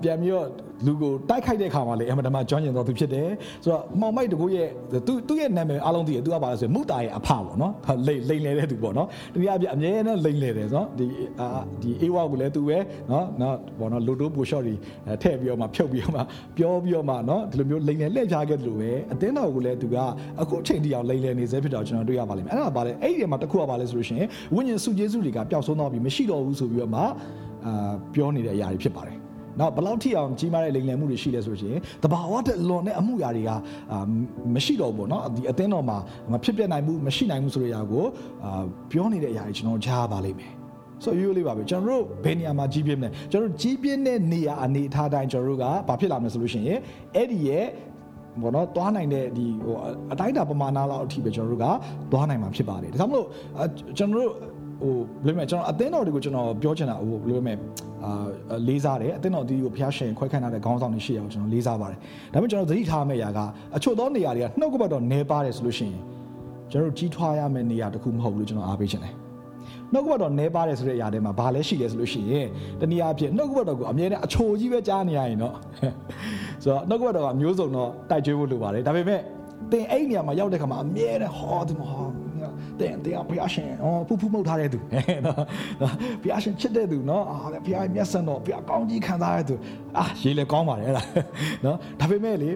[0.03, 0.47] ပြန်ပြီးတော့
[0.85, 3.27] လူကိုတိုက်ခိုက်တဲ့အခါမှာလည်းအင်မတန်မှကျွမ်းကျင်တော်သူဖြစ်တယ်။
[3.63, 4.67] ဆိုတော့မှောင်မိုင်တကူရဲ့
[5.07, 7.73] သူသူ့ရဲ့နာမည်အားလုံးသိတယ်။သူကပါလဲဆိုရင်မုတာရဲ့အဖပေါ့နော်။
[8.07, 11.05] လိမ့်လိမ့်လေတဲ့သူပေါ့နော်။တနည်းအားဖြင့်အမြဲတမ်းလိမ့်လေတယ်ဆိုတော့ဒီ
[11.39, 11.47] အာ
[11.81, 12.77] ဒီအေဝါကိုလည်းသူပဲ
[13.11, 14.74] နော်နော်ပေါ့နော်လူတို့ပူရှေတွေ
[15.22, 16.22] ထည့်ပြီးတော့မှဖြုတ်ပြီးတော့မှ
[16.56, 19.96] ပြောပြီးတော့မှเนาะဒီလိုမျိုးလိန်လည်လှည့်ပြားခဲ့တယ်လို့ပဲအသင်းတော်ကိုလည်းသူက
[20.42, 27.00] အခုချိန်တည်းအောင်လိန်လည်နေစေဖြစ်တော့ကျွန်တော်တွေ့ရပါလိမ့်မယ်အဲ့ဒါပါလေအဲ့ဒီမှာတစ်ခုကပါလဲဆိုလို့ရှိရင်ဝိညာဉ်စုကျေးဇူးတွေကပျောက်ဆုံးသွားပြီမရှိတော့ဘူးဆိုပြီးတော့မှ
[27.66, 29.16] အာပြောနေတဲ့အရာတွေဖြစ်ပါတယ်
[29.60, 33.98] နော်ဘယ်လောက်ထိအောင်ကြီးမားတဲ့လိမ်လည်မှုတွေရှိလဲဆိုရင်တဘာဝတဲ့လွန်တဲ့အမှုရာတွေကအာ
[34.54, 35.96] မရှိတော့ဘူးเนาะဒီအသင်းတော်မှာ
[36.32, 38.04] မဖြစ်ပြနိုင်ဘူးမရှိနိုင်ဘူးဆိုတဲ့အရာကို
[38.44, 40.55] အာပြောနေတဲ့အရာတွေကျွန်တော်ကြားပါလိမ့်မယ်
[41.03, 46.79] ဆိုရိုးလေးပါပဲကျွန်တော်တို့ဘယ်နေရာမှာကြီးပြင်းမလဲကျွန်တော်တို့ကြီးပြင်းတဲ့နေရာအနေအထားတိုင်းကျွန်တော်တို့ကဘာဖြစ်လာမလဲဆိုလို့ရှိရင်
[47.15, 47.65] အဲ့ဒီရဲ့
[48.41, 49.75] ဘောနော်သွားနိုင်တဲ့ဒီဟို
[50.11, 51.65] အတိုင်းတာပမာဏလောက်အထိပဲကျွန်တော်တို့က
[52.11, 53.27] သွားနိုင်မှာဖြစ်ပါတယ်ဒါကြောင့်မလို့
[53.97, 54.31] ကျွန်တော်တို့
[54.81, 54.93] ဟို
[55.25, 57.53] ဘယ်လိုလဲကျွန်တော်အသင်းတော်တွေကိုကျွန်တော်ပြောချင်တာဟိုဘယ်လိုလဲ
[58.03, 61.97] အာလေးစားတယ်အသင်းတော်ဒီကိုဖျားရှင်ခွဲခန့်ထားတဲ့ခေါင်းဆောင်တွေရှိအောင်ကျွန်တော်လေးစားပါတယ်
[62.33, 63.39] ဒါပေမဲ့ကျွန်တော်သတိထားမယ့်အရာက
[63.75, 66.01] အချို့သောနေရာတွေကနှုတ်ကပတ်တော်နေပါတယ်ဆိုလို့ရှိရင်
[66.71, 69.13] ကျွန်တော်တို့ကြီးထွားရမယ့်နေရာတခုမဟုတ်ဘူးလို့ကျွန်တော်အားပေးချင်တယ်
[69.93, 72.47] နှုတ်ကပတ်တော်နဲပါတယ်ဆိုတဲ့အရာတွေမှာဘာလဲရှိလဲဆိုလို့ရှိရင်
[72.81, 75.53] တနည်းအားဖြင့်နှုတ်ကပတ်တော်ကိုအမြဲတမ်းအချိုကြီးပဲကြားနေရရင်တော့
[76.63, 79.21] ဆိုတော့နှုတ်ကပတ်တော်ကမျိုးစုံတော့တိုက်ကျွေးဖို့လိုပါတယ်ဒါပေမဲ့
[79.71, 82.27] သင်အဲ့နေရာမှာရောက်တဲ့ခါမှာအမြဲတမ်းဟောဒီမှာဟော
[82.79, 84.79] တဲ့တရားဘုရားရှင်အော်ဖူးဖူးမှုတ်ထားတဲ့သူ
[85.25, 85.37] နော်
[86.21, 89.55] ဘုရားရှင်ချစ်တဲ့သူနော်အာဘုရားမျက်စံတော်ဘုရားကောင်းကြီးခံစားတဲ့သူ
[89.97, 91.03] အာရေးလေကောင်းပါတယ်အဲ့ဒါ
[91.65, 92.49] နော်ဒါပေမဲ့လေ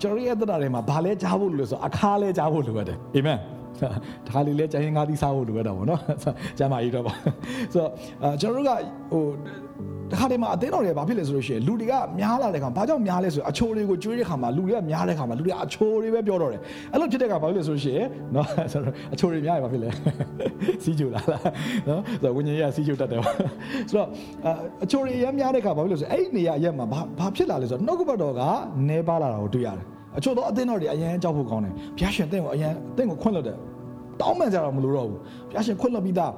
[0.00, 3.38] ကျွန်တော်ရဲ့တက်တာတွေမှာဘာလဲကြားဖို့လို့ဆိုအခါလဲကြားဖို့လိုရတယ်အာမင်
[4.28, 6.00] ဒါလေးလဲကျန်ရင်ငါးသီးစားဖို့လိုရတာပေါ့နော်
[6.58, 7.12] ကျမ်းမာရေးတော့ပါ
[7.72, 7.90] ဆိုတော့
[8.40, 8.80] ကျွန်တော်တို့က
[9.12, 9.24] ဟို
[10.12, 16.60] တခါတည်းမှာအသင်းတော်တွေကဘာဖြစ်လဲဆိုလို့ရှိရင်လူတွေကများလာတဲ့ခါဘာကြောင့်များလဲဆိုအချိုးတွေကိုကျွေးတဲ့ခါမှာလူတွေကများတဲ့ခါမှာလူတွေကအချိုးတွေပဲပြောတော့တယ်
[16.92, 19.88] အဲ့လိုဖြစ်တဲ့ခါဘာဖြစ်လဲဆိုလို့ရှိရင်နော်ဆိုတော့အချိုးတွေများရင်ဘာဖြစ်လဲ
[20.84, 21.42] စီးကျူလာလား
[21.88, 23.34] နော်ဆိုတော့ဝိညာဉ်ရေးစီးကျူတတ်တယ်ပေါ့
[23.90, 24.08] ဆိုတော့
[24.84, 28.42] အချိုးတွေရမ်းများတဲ့ခါဘာဖြစ်လဲဆိုအဲ့ဒီနေရာရက်မှာဘာဘာဖြစ်လာလဲဆိုတော့နှုတ်ကပတ်တော်က
[28.88, 33.56] နေပါလာတာကိုတွေ့ရတယ် အချို့တော့အသင်းတော်တွေအရန်ကြောက်ဖို့ကောင်းတယ်ဘုရားရှင်တင့်ကိုအရန်တင့်ကိုခွင့်လွတ်တယ်
[34.20, 36.32] တောင်းပန်ကြတော့မလို့တော့ဘူးဘုရားရှင်ခွင့်လွတ်ပြီးသား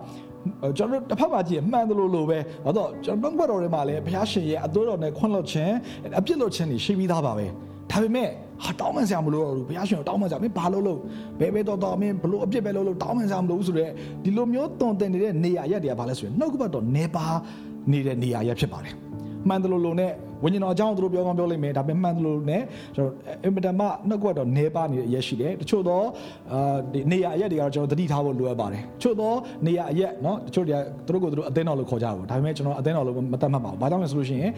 [0.76, 5.74] ကျွန်တော်တစ်ဖက်မှာကြည့်မှန်တယ်လို့လို့ပဲဘာတော့ကျွန်တော်ဘက်တော်တွေမှာလည်းဘုရားရှင်ရဲ့အသွေးတော်နဲ့ခွင့်လွတ်ခြင်း
[6.18, 7.46] အပြစ်လွတ်ခြင်းတွေရှိပြီးသားပါပဲ
[7.90, 8.28] ဒါပေမဲ့
[8.64, 10.98] ဟာတောင်းပန်စရာမလိုတော့ဘူးဘုရားရှင်ကိုတောင်းပန်ကြမင်းဘာလို့လို့
[11.40, 13.90] ဘဲဘဲတော်တော်မင်းဘလို့အပြစ်ပဲလို့လို့တောင်းပန်စရာမလိုဘူးဆိုတော့
[14.24, 17.26] ဒီလိုမျိုးတုံတင်နေတဲ့နေရာရက်တွေကဘာလဲဆိုရင်နှုတ်ကပတ်တော်နေပါ
[17.92, 18.94] နေတဲ့နေရာရက်ဖြစ်ပါတယ်
[19.47, 20.11] မှန်တယ်လို့လို့နဲ့
[20.43, 22.61] ဝိညာဉ်တော်အကြောင်းသူတို့ပြောကောင်းပြောလိမ့်မယ်ဒါပေမဲ့မှန်တယ်လို့နဲ့
[22.95, 26.05] ကျွန်တော်အင်မတန်မှနှုတ်ကပတ်တော်နေပါနေတဲ့အရက်ရှိတယ်တချို့တော့
[26.53, 29.35] အာဒီနေရာအရက်တွေကတော့ကျွန်တော်သတိထားဖို့လိုအပ်ပါတယ်တချို့တော့
[29.67, 34.51] နေရာအရက်เนาะတချို့တွေကသူတို့ကိုသူတို့အသင်းတော်လို့ခေါ်ကြတာပေါ့ဒါပေမဲ့ကျွန်တော်အသင်းတော်လို့မတတ်မှတ်ပါဘူးဘာကြောင့်လဲဆိုလို့ရှိရင်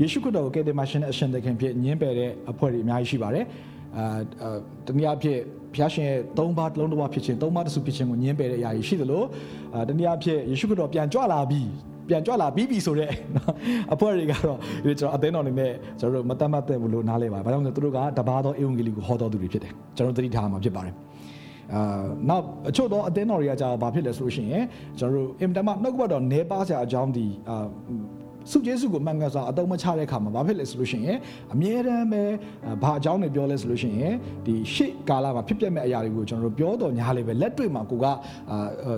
[0.00, 3.44] ယေရှုခရစ်တော်ကိုကယ်တင်ရှင်အရှင်သခင်ဖြစ်ညင်းပယ်တဲ့အဖွဲ့တွေအများကြီးရှိပါတယ်
[3.96, 4.18] အာ
[4.86, 5.38] တနည်းအားဖြင့်
[5.74, 9.22] ဘုရားရှင်ရဲ့သုံးပါးလုံးတစ်ပါးဖြစ်ခြင်းသုံးပါးတစုဖြစ်ခြင်းကိုညင်းပယ်တဲ့အရာကြီးရှိသလို
[9.74, 11.68] အာတနည်းအားဖြင့်ယေရှုခရစ်တော်ပြန်ကြွလာပြီး
[12.09, 13.11] ပြန်ကြွလာပြီးပြီဆိုတော့
[13.93, 20.95] အဖွဲ့တွေကတော့ဒီကျွန်တော်အသင်းတော်နေနဲ့ကျွန်တော်တို့မတတ်မှတ်တဲ့ဘူးလို့နားလဲပါဘာကြောင့်လဲသူတို့ကတပါးသောဧဝံဂေလိကိုဟောတော်သူတွေဖြစ်တယ်ကျွန်တော်သတိထားမှာဖြစ်ပါတယ်
[21.73, 24.63] အာနောက်အချို့သောအသင်းတော်တွေကကြာဘာဖြစ်လဲဆိုလို့ရှိရင်
[24.99, 27.65] ကျွန်တော်တို့အင်တမနှုတ်ကပတ်တော်နေပါစရာအကြောင်းဒီအာ
[28.51, 31.17] စုကျေးစုကိုမှန်ကန်စွာအတုံးမချတဲ့အခါမှာဘာဖြစ်လဲဆိုလို့ရှိရင်
[31.53, 32.23] အမြဲတမ်းပဲ
[32.83, 34.13] ဘာအကြောင်းတွေပြောလဲဆိုလို့ရှိရင်
[34.45, 38.05] ဒီရှေ့ကာလမှာဖြစ်ပျက်မဲ့အရာတွေကိုကျွန်တော်တို့ပြောတော်ညာလေပဲလက်တွေ့မှာကိုက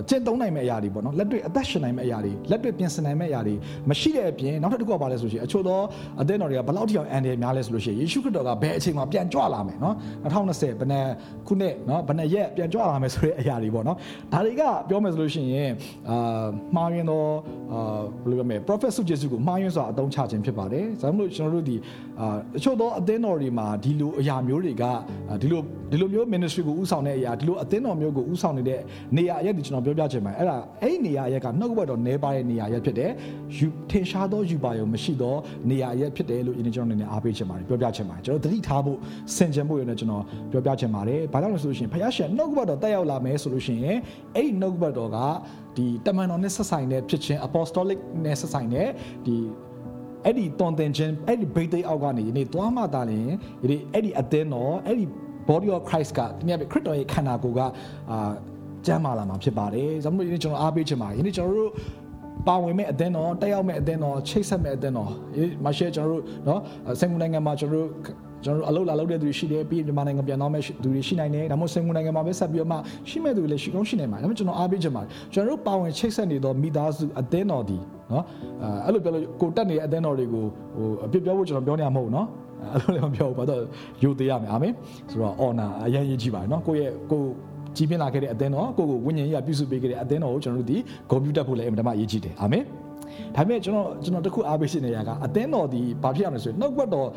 [0.08, 3.54] ကျင့်သုံးနိုင်မဲ့အရာတွေပေါ့နော်လက်တွေ့အသက်ရှင်နိုင်မဲ့အရာတွေလက်တွေ့ပြင်ဆင်နိုင်မဲ့အရာတွေ
[3.90, 5.80] မရှိတဲ့အပြင်နောက်တစ်ခုကဘာလဲဆိုရှင်အချို့သော
[6.20, 11.04] အသင်းတော်တွေကဘယ်လောက်ထိအောင်အန်တယ်များလဲဆိုလို့ရှိရင်ယေရှုခရစ်တော်ကဘယ်အချိန်မှာပြန်ကြွလာမယ်နော်2020ဘယ်နဲ့
[11.46, 13.96] ခုနှစ်နော်ဘယ်နဲ့ရက်ပြန်ကြွလာမယ်ဆိုတဲ့အရာတွေပေါ့နော်
[14.32, 15.70] ဒါတွေကပြောမယ်ဆိုလို့ရှိရင်
[16.10, 17.28] အာမှားရင်တော့
[17.72, 21.76] အာဘယ်လိုပြောမလဲ prophet စုကျေစုကိုမှားယွင်းစွာအသုံးချခြင်းဖြစ်ပါတယ်။ဒါကြောင့်မလို့ကျွန်တော်တို့ဒီ
[22.20, 24.84] အာအချို့သောအသင်းတော်တွေမှာဒီလိုအရာမျိုးတွေက
[25.42, 25.60] ဒီလို
[25.90, 28.80] ဒီလိုမျိုး ministry ကိုဥဆောင်တဲ့အရာဒီလိုအသင်းတော်မျိုးကိုဥဆောင်နေတဲ့
[29.16, 33.10] နေရာအရက်ဒီကျွန်တော်ပြောပြချင်ပါတယ်။အဲ့ဒါအဲ့ဒီနေရာအရက်ကနှုတ်ကပတ်တော်နဲပါတဲ့နေရာရက်ဖြစ်တယ်။
[33.56, 35.34] ယူထင်ရှားသောယူပါယုံမရှိသော
[35.70, 38.98] နေရာရက်ဖြစ်တယ်လို့ဒီနေ့ကျွန်တော်အနေနဲ့အားပေးချင်ပါတယ်ပြောပြချင်ပါတယ်။ကျွန်တော်သတိထားဖို့
[39.36, 43.98] စင်ကြင်ဖို့ရနေကျွန်တော်ပြောပြချင်ပါတယ်။ဘာကြောင့်လဲဆိုလို့ရှိရင်ဖခင်ရှင်နှုတ်ကပတ်တော်တက်ရောက်လာမယ်ဆိုလို့ရှိရင်
[44.36, 45.18] အဲ့ဒီနှုတ်ကပတ်တော်က
[45.76, 48.88] ဒီတမန်တော်နဲ့ဆက်ဆိုင်တဲ့ဖြစ်ခြင်း apostolic နဲ့ဆက်ဆိုင်တဲ့
[49.26, 49.36] ဒီ
[50.24, 53.24] အဲ့ဒီတွန်တင်ခြင်းအဲ့ဒီ birthday အောက်ကနေယနေ့သွားမှသာလျှင်
[53.62, 55.04] ယနေ့အဲ့ဒီအသင်းတော်အဲ့ဒီ
[55.48, 57.60] body of Christ ကတနည်းအားဖြင့်ခရစ်တော်ရဲ့ခန္ဓာကိုယ်က
[58.10, 58.30] အာ
[58.86, 61.72] ကျမ်းမာလာမှာဖြစ်ပါတယ်။ဒါကြောင့်မို့ယနေ့ကျွန်တော်အားပေးချင်ပါတယ်။ယနေ့ကျွန်တော်တို့
[62.46, 66.60] ပါဝင်မဲ့အသင်းတော်တက်ရောက်မဲ့အသင်းတော်ချိတ်ဆက်မဲ့အသင်းတော်ဒီမှာရှယ်ကျွန်တော်တို့နော်
[67.00, 67.88] စင်ကူနိုင်ငံမှာကျွန်တော်တို့
[68.44, 72.76] ကျွန်တော်တို့အလုပ်လာလုပ်တဲ့သူတွေရှိတယ်ပြီးမြန်မာနိုင်ငံပြန်သွားမဲ့သူတွေရှိနိုင်တယ်ဒါမှမဟုတ်စင်ကာပူနိုင်ငံမှာပဲဆက်ပြီးတော့မှ
[73.10, 77.78] ရှိမဲ့သူတွေလည်းရှိကောင်းရှိနိုင်မှာဒါပေမဲ့ကျွန်တော်အားပေးချင်ပါတယ်ကျွန်တော်တို့ပါဝင်ချိတ်ဆက်နေသောမိသားစုအသင်းတော်ဒီ
[78.12, 78.24] နော်
[78.86, 80.44] အဲ့လိုပြောလို့ကိုတက်နေတဲ့အသင်းတော်တွေကို
[80.76, 82.26] ဟိုအပြစ်ပြောဖို့ကျွန်တော်ပြောနေတာမဟုတ်ဘူးနော်
[82.72, 83.62] အဲ့လိုလည်းမပြောဘူးဘာလို့
[84.02, 84.72] ယူသေးရမယ်အာမင်
[85.10, 87.22] ဆိုတော့ honor အရင်ရေးကြည့်ပါတယ်နော်ကိုယ့်ရဲ့ကို
[87.76, 90.76] ကြည်ပြင်းလာခဲ့တဲ့အသင်းတော်ကိုကိုဝိညာဉ်ရေးပြုစုပေးခဲ့တဲ့အသင်းတော်ကိုကျွန်တော်တို့ဒီ
[91.10, 92.64] ဂုဏ်ပြုတတ်ဖို့လည်းအမှန်တမ်းအရေးကြီးတယ်အာမင်
[93.36, 97.08] ဒါပေမဲ့ကျွန်တော်ကျွန်တော်တခုအားပေးချင်နေရတာကအသင်းတော်ဒီဘာဖြစ်ရမလဲဆိုရင်နှုတ်ကပတ်တော်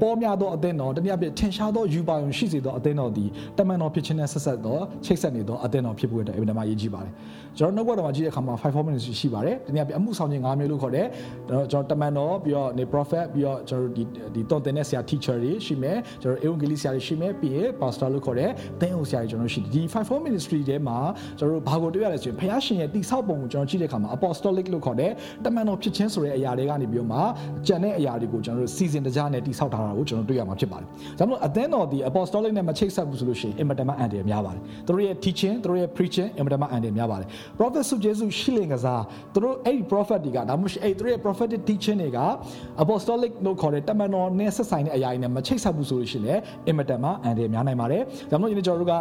[0.00, 3.24] ပေါ်များသောအသင်းတော်တနည်းအားဖြင့်ထင်ရှားသောယူပါယုံရှိစေသောအသင်းတော်ဒီ
[3.58, 7.12] တမန်တော်ဖြစ်ခြင်းနဲ့ဆက်ဆက်သောချိတ်ဆက်နေသောအသင်းတော်ဖြစ်ဖို့အတွက်အင်မတန်မှအရေးကြီးပါတယ်
[7.58, 11.06] ကျွန်တော်နှုတ်ကပတ်တော်မှာကြည့်တဲ့အခါမှာ5 4 minutes ရှိပါတယ်တနည်းအားဖြင့်အမှုဆောင်ခြင်း၅မျိုးလို့ခေါ်တယ်
[11.70, 14.02] ကျွန်တော်တမန်တော်ပြီးတော့နေ prophet ပြီးတော့ကျွန်တော်ဒီ
[14.34, 18.50] ဒီတွန်တင်တဲ့ဆရာ teacher တွေရှိမယ်ကျွန်တော် evangelist ဆရာတွေရှိမယ်ပြီးရင် pastor လို့ခေါ်တယ်
[18.80, 20.98] သင်းအုပ်ဆရာတွေကျွန်တော်ရှိတယ်ဒီ5 4 ministry ထဲမှာ
[21.38, 25.12] ကျွန်တော်တို့ဘာကိုတွေ့ရလဲဆိုရင်ဘုရားရှင်ရဲ့တိဆောက်ပုံကိုကျွန်တော်ကြည့်တဲ့အခါမှာ apostolic လို့ခေါ်တယ်
[25.44, 27.20] တမန်တော်ဖြစ်ခြင်းဆိုတဲ့အရာတွေကနေပြီးတော့မှ
[27.66, 30.86] ကျန်တဲ့အရာတွေကိုကျွန်တော်တို့စီစဉ်တကြားနဲ့တိဆောက်ထားတာကိုကျွန်တော်တွေ့ရမှာဖြစ်ပါတယ်။
[31.18, 39.02] ဒါမှမဟုတ်အသင်းတော်ဒီ apostolic နဲ့မချိတ်ဆက်ဘူးဆိုလို့ရှိရင်အင်မတန်မှအန်တယ်များပါတယ်။သူတို့ရဲ့ teaching သူတို့ရဲ့ preaching အင်မတန်မှအန်တယ်များပါတယ်။ prophet ဆုကျေးဇူးရှိလင်ကစား
[39.34, 42.18] သူတို့အဲ့ဒီ prophet တွေကဒါမှမဟုတ်အဲ့သူတို့ရဲ့ prophetic teaching တွေက
[42.82, 48.94] apostolic လို့ခေါ်တဲ့တမန်တော်နဲ့ဆက်ဆိုင်တဲ့အရာတွေနဲ့မချိတ်ဆက်ဘူးဆိုလို့ရှိရင်လည်းအင်မတန်မှအန်တယ်များနိုင်ပါတယ်။ဒါမှမဟုတ်ဒီနေ့ကျွန်တော်တို့က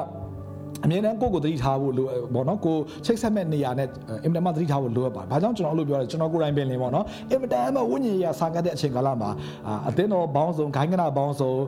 [0.85, 3.87] အမြဲတမ်းကိုယ့်ကိုသတိထားဖို့လိုပေါ့နော်ကိုချိတ်ဆက်မဲ့နေရာနဲ့
[4.23, 9.29] အင်မတန်မှသတိထားဖို့လိုအပ်ပါတယ်။ဘာကြောင့်ကျွန်တော်အဲ့လိုပြောလဲကျွန်တော်ကိုယ်တိုင်ပင်လင်းပေါ့နော်။အင်မတန်မှဝိညာဉ်ရေးစာကတ်တဲ့အချိန်ကာလမှာ
[9.89, 11.59] အသင်းတော်ဘောင်းဆောင်ဂိုင်းကနာဘောင်းဆောင်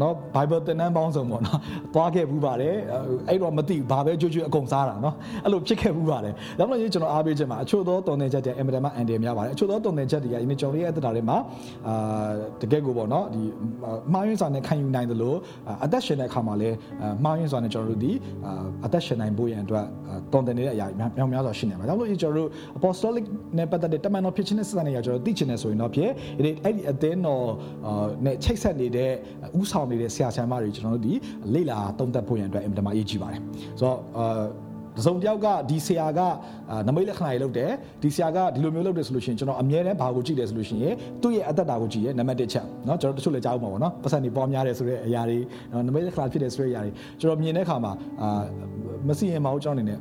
[0.00, 1.58] နော် Bible သင်တန်းဘောင်းဆောင်ပေါ့နော်။
[1.94, 2.74] သွားခဲ့ဘူးပါတယ်။
[3.28, 11.36] အဲ့တော့မသိဘာပဲကြွကြွအကုန်စားတာနော်။အဲ့လိုဖြစ်ခဲ့ဘူးပါတယ်။ဒါမှမဟုတ်ကျွန်တော်အားပေးချက်မှာအချို့သောတုံသင်ချက်တွေအင်မတန်မှအန်တယ်များပါတယ်။အချို့သောတုံသင်ချက်တွေကဒီနေ့ကျွန်တော်ရဲ့အသက်တာတွေမှာ
[11.88, 13.42] အာတကယ်ကိုပေါ့နော်ဒီ
[14.12, 15.36] မှားယွင်းစွာနဲ့ခံယူနိုင်တယ်လို့
[15.84, 16.76] အသက်ရှင်တဲ့အခါမှာလည်း
[17.24, 18.12] မှားယွင်းစွာနဲ့ကျွန်တော်တို့ဒီ
[18.84, 19.86] အသက်ရှင်နိုင်ဖို့ရန်အတွက်
[20.32, 23.24] တွန်တင်နေတဲ့အရာများများများစွာရှိနေမှာ။ဒါလို့ကျွန်တော်တို့ apostolic
[23.58, 27.44] နဲ့ပတ်သက်တဲ့တမန်တော်ဖြစ်ခြင်းနဲ့ဆက်ဆံနေရကျွန်တော်သိချင်တယ်ဆိုရင်တော့ဖြစ်အဲ့ဒီအဲ့ဒီအသင်းတော်
[28.24, 29.10] နဲ့ချိတ်ဆက်နေတဲ့
[29.60, 31.12] ဥဆောင်နေတဲ့ဆရာဆရာမတွေကျွန်တော်တို့ဒီ
[31.54, 33.40] လေ့လာသုံးသပ်ဖို့ရန်အတွက်အင်မတန်အရေးကြီးပါတယ်။
[33.80, 34.42] ဆိုတော့အာ
[34.97, 36.19] တစုံတယောက်ကဒီဆရာက
[36.87, 45.37] နမိတ်လက္ခဏာတွေလုပ်တယ်ဒီဆရာကဒီလိုမျိုးလုပ်တယ်ဆိုလို့ရှိရင်ကျွန်တော်အမြဲတမ်းဘာကိုကြည့်တယ်ဆိုလို့ရှိရင်သူ့ရဲ့အသက်တာကိုကြည့်ရဲနံပါတ်1ချက်เนาะကျွန်တော်တချို့လည်းကြားဦးမှာပေါ့နော်ပတ်စံတွေပေါ်များတယ်ဆိုတဲ့အရာတွေ
[45.87, 48.43] နမိတ်လက္ခဏာဖြစ်တယ်ဆိုတဲ့အရာတွေကျွန်တော်မြင်တဲ့အခါမှာအာ
[49.07, 49.99] မစီရင်မအောင်ကြောင်းနေနဲ့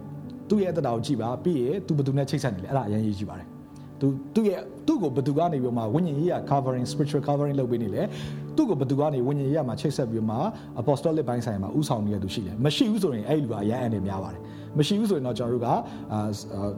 [0.49, 3.47] သူ့ရဲ့အသက်တာကိုကြည့်ပါပြီးရင်သူဘယ်သူနဲ့ချိတ်ဆက်နေလဲအဲ့ဒါအရင်ရေးကြည့်ပါတယ်
[4.01, 8.03] သူသူ့ရဲ့သူ့ကိုဘယ်သူကနေပြီးမှဝိညာဉ်ရေးရ covering spiritual covering လုပ်ပေးနေလဲ
[8.60, 10.38] သူ့ကိုဘယ်သူကနေဝိညာဉ်ရေးရမှာချိတ်ဆက်ပြီးမှ
[10.82, 14.42] apostolic ဘိုင်းဆိုင်မှာဥဆောင်နေတဲ့သူရှိတယ်မရှိဘူးဆိုရင်အဲ့ဒီလူကအရန်အနေများပါတယ်
[14.78, 15.68] မရှိဘူးဆိုရင်တော့ကျွန်တော်တို့က
[16.14, 16.20] အာ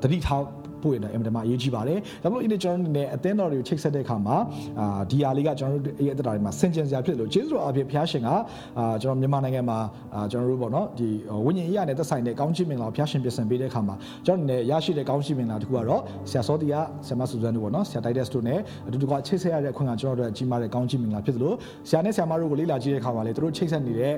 [0.01, 0.41] တတိထား
[0.83, 4.35] ဖို့ရင်လည်းအင်မတန်မှအရေးကြီးပါတယ်ဒါပေမဲ့ဒီကျွန်တော်တို့အနေနဲ့အသင်းတော်တွေကိုချိတ်ဆက်တဲ့အခါမှာ
[4.79, 9.79] အာဒီဟာလေးကကျွန်တော်တို့ရဲ့အသက်တာတွေမှာဆင်ကျင်စရာဖြစ်လို့ကျေးဇူးတော်အဖြစ်ဘုရားရှင်ကအာကျွန်တော်မြန်မာနိုင်ငံမှာ
[10.15, 11.09] အာကျွန်တော်တို့ပေါ့နော်ဒီ
[11.45, 16.75] ဝိညာဉ်ရေးရနဲ့သက်ဆိုင်တဲ့ကောင်းချီးမင်္ဂလာဘုရားရှင်ပြင်ဆင်ပေးတဲ့အခါမှာကျွန်တော်အနေနဲ့ရရှိတဲ့ကောင်းချီးမင်္ဂလာတစ်ခုကတော့ဆရာစောတီက
[17.07, 21.53] ဆရာမဆူဇန်တို့ပေါ့နော်ဆရာတိုက်တက်စ်တို့နဲ့အတူတူကချိတ်ဆက်ရတဲ့အခွင့်ကကျွန်တော်တို့အကြီးမားတဲ့ကောင်းချီးမင်္ဂလာဖြစ်သလို
[21.89, 24.13] ဆရာနဲ့ဆရာမတို့ကိုလေ့လာကြည့်တဲ့အခါမှာလေသူတို့ချိတ်ဆက်နေတဲ့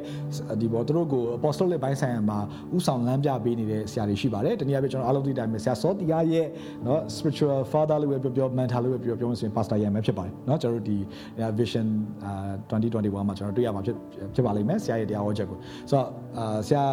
[0.62, 2.40] ဒီပေါ့သူတို့ကို apostolic ဘိုင်းဆိုင်ရာမှာ
[2.76, 6.46] ဥဆောင်လမ်းပြပေးနေတဲ့ဆရာတွေရှိပါတယ်တနည်းအားဖြင့်ကျွန်တော်အားလုံးသိတဲ့အတိုင်းပဲဆရာစောတီရဲ့
[6.85, 10.97] เนาะ spiritual father လို့ပဲပြောပြော mentor လို့ပဲပြောပြောဆိုရင် pastor ရံပဲဖြစ်ပါတယ်เนาะကျွန်တော်တို့ဒီ
[11.59, 11.87] vision
[12.71, 13.97] 2021မှာကျွန်တော်တွေ့ရမှာဖြစ်
[14.35, 15.59] ဖြစ်ပါလိမ့်မယ်ဆရာရဲ့တရားဟောချက်ကို
[15.91, 16.07] ဆိုတော့
[16.69, 16.85] ဆရာ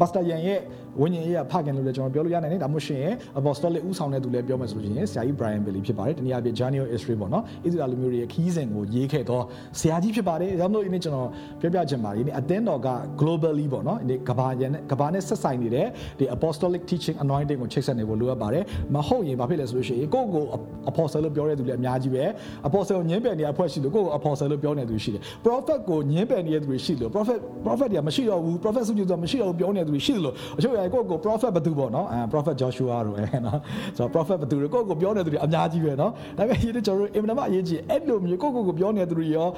[0.00, 0.60] pastor ရံရဲ့
[1.00, 3.06] ဝိညာဉ်ရေးကဖခင်လို့လည်းကျွန်တော်ပြောလို့ရနိုင်တယ်ဒါမှမဟုတ်ရှင်
[3.40, 9.44] apostolic ဥဆောင်တဲ့သူလည်းပြောမယ်ဆိုလို့ရှိရင်ဆရာကြီး Brian Bailey ဖြစ်ပါတယ်တနည်းအားဖြင့် Journey of Israel ပေါ့နော်ဣသရေလလူမျိုးတွေရဲ့ခီးစဉ်ကိုရေးခဲ့တော့
[9.80, 11.28] ဆရာကြီးဖြစ်ပါတယ်ဒါမှမဟုတ်ဒီနေ့ကျွန်တော်
[11.60, 12.88] ပြောပြချင်ပါတယ်ဒီနေ့အသင်းတော်က
[13.20, 15.86] globally ပေါ့နော်ဒီကဘာရန်ကဘာနဲ့ဆက်ဆိုင်နေတဲ့
[16.18, 20.44] ဒီ apostolic teaching anointing ကိုချိတ်ဆက်နေဖို့လိုအပ်ပါတယ်မဟုတ်ရင်ဘာဖြစ်လဲဆိုလို့ရှိရင်ကိုယ့်ကို
[20.90, 22.24] apostle လို့ပြောတဲ့သူလည်းအများကြီးပဲ
[22.68, 32.96] apostle ကိုညင်းပယ်နေအဖွဲ့ရှိလို့ကိုယ့်ကို apostle လို့ပြောနေသူရှိတယ် prophet ကိုညင်းပယ်နေတဲ့သူတွေရှိလို့ prophet prophet တွေကမရှိတော့ဘူး prophet စုကြည့်ဆိုမရှိတော့ဘူးပြောနေသူတွေရှိလို့အချို့ရကိုယ့်ကို prophet ဘသူပေါ့နော်အဲ prophet Joshua
[33.06, 33.58] တို့အဲနော်
[33.96, 39.48] ဆိုတော့ prophet ဘသူတွေကိုယ့်ကိုပြောနေသူတွေအများကြီးပဲနော်ဒါပေမဲ့ဒီနေ့ကျွန်တော်တို့အင်မတန်မှအရေးကြီးအဲ့လိုမျိုးကိုယ့်ကိုကိုပြောနေသူတွေရော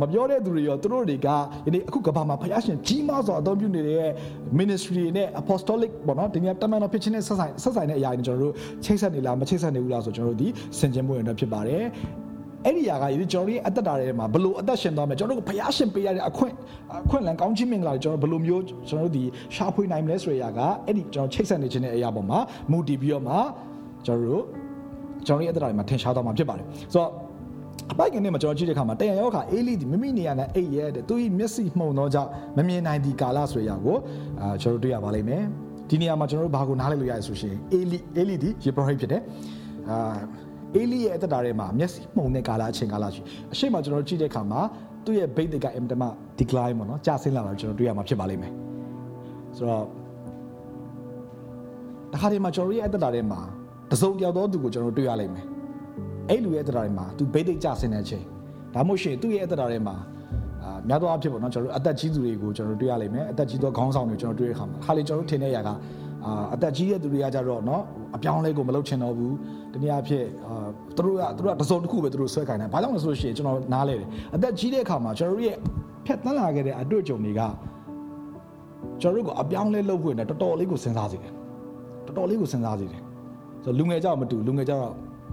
[0.00, 1.28] မပြောတဲ့သူတွေရောသူတို့တွေက
[1.64, 4.10] ဒီနေ့အခုကဘာမှာဖယားရှင်ကြီးမားစွာအသုံးပြုနေတဲ့
[4.60, 11.84] ministry နဲ့ apostolic ပေါ့နော်ဒီနေ့တမန်တော်ဖြစ်ခြင်းနဲ့ဆက်ဆိုင်ဆက်ဆိုင်တဲ့အရာတွေကျွန်တော်တို့ချိတ်ဆက်နေလားမချိတ်ဆက်နေဘူးလားဆိုကျွန်တော်တို့ဒီစင်ကြင်မှုရင်တော့ဖြစ်ပါတယ်
[12.64, 16.54] အဲ့ဒီຢာကဒီကျွန်တော်တို့ရဲ့အသက်တာတွေမှာဘလို့အသက်ရှင်သွားမယ်ကျွန်တော်တို့ဘုရားရှင်ပေးရတဲ့အခွင့်
[17.04, 22.38] အခွင့်လန်ကောင်းခြင်းမင်္ဂလာတွေကျွန်တော်ဘလို့မျိုးကျွန်တော်တို့ဒီရှာဖွေနိုင်မလဲဆိုတဲ့အရာကအဲ့ဒီကျွန်တော်ချိတ်ဆက်နေခြင်းတဲ့အရာပေါ်မှာ
[22.70, 23.34] မူတည်ပြီးတော့မှ
[24.06, 24.44] ကျွန်တော်တို့
[25.26, 27.10] ကျွန်တော်ရဲ့အသက်တာတွေမှာထင်ရှားသွားမှာဖြစ်ပါတယ်ဆိုတော့
[27.92, 33.96] အပိုက်ကနေမှာကျွန်တော်ကြည့်တဲ့အခါမှာတရံရောက်ခါအေးလီဒီမိမိနေရာနဲ့အိတ်ရဲတဲ့သူဤမျက်စိမှုန်သောကြောင့်မမြင်နိုင်ဒီကာလဆိုတဲ့အရာကို
[34.40, 35.42] အာကျွန်တော်တွေ့ရပါလိမ့်မယ်
[35.88, 39.22] ဒီနေရာမှာကျွန်တော်တို့ဘာကိုနားလည်လို့ရရဆိုရှင်အေးလီအေးလီဒီယေဘရဟိဖြစ်တယ်
[39.90, 39.98] အာ
[40.76, 43.20] အေလီရဲ့အသက်တာထဲမှာမျက်စိမှုန်တဲ့ကာလအချိန်ကာလရှိ
[43.52, 44.60] အရှိမကျွန်တော်ကြည့်တဲ့အခါမှာ
[45.04, 46.02] သူ့ရဲ့ bait ကအင်တမ
[46.38, 48.52] decline ပေါ့နော်ကျဆင်းလာတာကျွန်တော်တွေ့ရမှာဖြစ်ပါလိမ့်မယ်
[49.56, 49.84] ဆိုတော့
[52.12, 53.40] တခါတည်းမှာကျွန်တော်ရဲ့အသက်တာထဲမှာ
[53.90, 55.46] တစုံတယောက်သောသူကိုကျွန်တော်တွေ့ရလိမ့်မယ်
[56.28, 58.24] အဲ့လူရဲ့အသက်တာထဲမှာသူ bait ကျဆင်းတဲ့အချိန်
[58.74, 59.96] ဒါမှမဟုတ်ရှင်သူ့ရဲ့အသက်တာထဲမှာ
[60.62, 65.70] အာများသောအားဖြင့်ပေါ့နော်ကျွန်တော်တို့အသက်ကြီးသူတွေကိုကျွန်တော်တွေ့ရလိမ့်မယ်အသက်ကြီးသောခေါင်းဆောင်တွေကျွန်တော်တွေ့ရခါမှာခါလေကျွန်တော်တို့ထင်တဲ့ຢာက
[66.25, 67.81] အာအသက်ကြီးတဲ့သူတွေကကြတော့เนาะ
[68.15, 69.35] အပြောင်းလဲကိုမလုပ်ချင်တော့ဘူး
[69.73, 75.57] တနည်းအားဖြင့်အာသူတို့ကသူတို့ကတစုံတစ်ခုပဲသူတို့ဆွဲခိုင်းတယ်ဘာကြောင့်လဲဆိုလို့ရှိရင်ကျွန်တော်နားလဲတယ်အသက်ကြီးတဲ့အခါမှာကျွန်တော်တို့ရဲ့
[76.05, 77.41] ဖြတ်တန်းလာခဲ့တဲ့အတွေ့အကြုံတွေက
[79.01, 81.33] ကျွန်တော်တို့ကအပြောင်းလဲလုပ်ဖို့နဲ့တော်တော်လေးကိုစဉ်းစားစေတယ်
[82.05, 83.01] တော်တော်လေးကိုစဉ်းစားစေတယ်
[83.63, 84.85] ဆိုလူငယ်ကြောက်မတူလူငယ်ကြောက်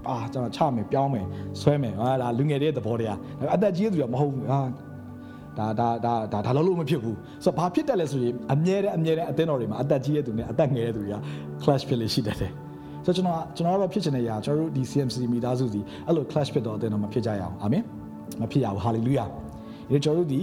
[0.09, 1.25] အာကျွန်တော်ချမယ်ပြောင်းမယ်
[1.61, 3.17] ဆွဲမယ်ဟာဒါလူငယ်တဲ့သဘောတရား
[3.55, 4.59] အသက်ကြီးတဲ့သူကမဟုတ်ဘူးဟာ
[5.60, 11.16] ဒါဒါဒါဒါဒါလုံးလုံးမဖြစ်ဘူးဆိုတော့ဘာဖြစ်တယ်လဲဆိုရင်အမြဲတမ်းအမြဲတမ်းအသင်းတော်တွေမှာအသက်ကြီးတဲ့သူနဲ့အသက်ငယ်တဲ့သူတွေက
[11.62, 12.52] clash ဖြစ်လေရှိတတ်တယ်
[13.04, 17.82] ဆိုတော့ကျွန်တော်ကျွန်တော်တော့ဖြစ်ချင်တဲ့ຢာကျွန်တော်တို့ဒီ CMC မိသားစုစီအဲ့လို clash ဖြစ်တော့အသင်းတော်မှာဖြစ်ကြရအောင်အာမင်
[18.40, 19.28] မဖြစ်ရဘူး hallelujah
[19.90, 20.40] ဒီကျွန်တော်တို့ဒီ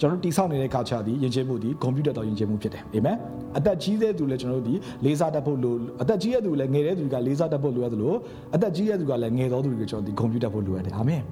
[0.00, 3.16] ကျွန်တော်တို့တိဆောက်နေတဲ့ culture ဒီယဉ်ကျေးမှုဒီကွန်ပျူတာတော်ယဉ်ကျေးမှုဖြစ်တယ်အာမင်
[3.58, 8.16] အသက်ကြီးတဲ့သူလည်းကျွန်တော်တို့ဒီလေးစားတတ်ဖို့လိုအသက်ကြီးတဲ့သူလည်းငယ်တဲ့သူကလေးစားတတ်ဖို့လိုရတယ်လို့
[8.54, 11.22] အသက်ကြီးတဲ့သူကလည်းငယ်သောသူတွေကကျွန်တော်ဒီကွန်ပျူတာဖို့လိုရတယ်အာမင်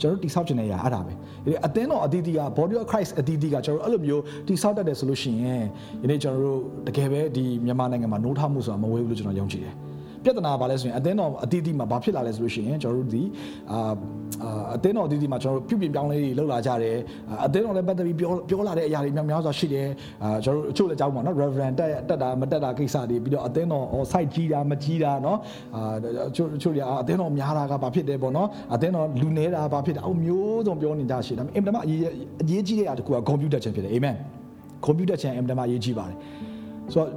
[0.00, 1.12] ကျွန်တော်တိဆောက်ခြင်းနဲ့ရအဲ့ဒါပဲ
[1.44, 5.64] ဒီအသင်းတော်အသီးသီးက body of Christ အသီးသီးကကျွန်တော်အဲ့လိုမျိုးတိဆောက်တတ်တယ်ဆိုလို့ရှိရင်
[6.00, 9.74] ဒီနေ့ကျွန်တော်တို့တကယ်ပဲဒီမြန်မာနိုင်ငံမှာနိုးထမှုဆိုတာမဝေးဘူးလို့ကျွန်တော်ယုံကြည်တယ်
[10.28, 13.22] ပြဿနာဘာလဲဆိုရင်အသင်းတော်အသီးသီးမှာဘာဖြစ်လာလဲဆိုလို့ရှိရင်ကျွန်တော်တို့ဒီ
[13.72, 13.92] အာ
[14.76, 16.96] အသင်းတော်အသီးသီးမှာကျွန်တော်တို့ပြုပြင်ပြောင်းလဲတွေလုပ်လာကြတယ်
[17.46, 19.88] အသင်းတော်လည်းပတ်သက်ပြီးပြောပြောလာတဲ့အရာတွေများများစွာရှိတယ်
[20.24, 25.38] အာကျွန်တော်တို့အချို့လည်းကြောက်ပါနော် reverend တက်တက်တာမတက်တာကိစ္စတွေပြီးတော့အသင်းတော် site ကြီးတာမကြီးတာနော်
[25.76, 25.94] အာ
[26.28, 32.00] အချို့အချို့တွေအသင်းတော်များတာကဘာဖြစ်တယ်ပေါ့နော်အသင်းတော်လူနေတာဘာဖြစ်တာအမျိုးစုံပြောနေကြရှိတယ်ဒါပေမဲ့အင်တာမအရေး
[32.42, 34.16] အရေးကြီးတဲ့အရာတခုက computer ချင်းဖြစ်တယ်အာမင်
[34.86, 36.16] computer ချင်းအင်တာမအရေးကြီးပါတယ်
[36.92, 37.08] ဆိုတော့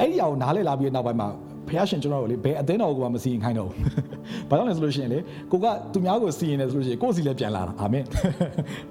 [0.00, 1.28] အဲ့ဒီအရာကိုနားလည်လာပြီးနောက်ပိုင်းမှာ
[1.68, 3.80] ဖះရှင်ကျွန်တော်တို့လေဘယ်အသင်းတော်ကိုမှမစီရင်ခိုင်းတော့ဘူး
[4.48, 5.18] ဘာကြောင့်လဲဆိုလို့ရှိရင်လေ
[5.52, 8.04] ကိုကသူများကိုစီရင်တယ်ဆိုလို့ရှိရင်ကိုယ်စီလည်းပြန်လာတာအာမင်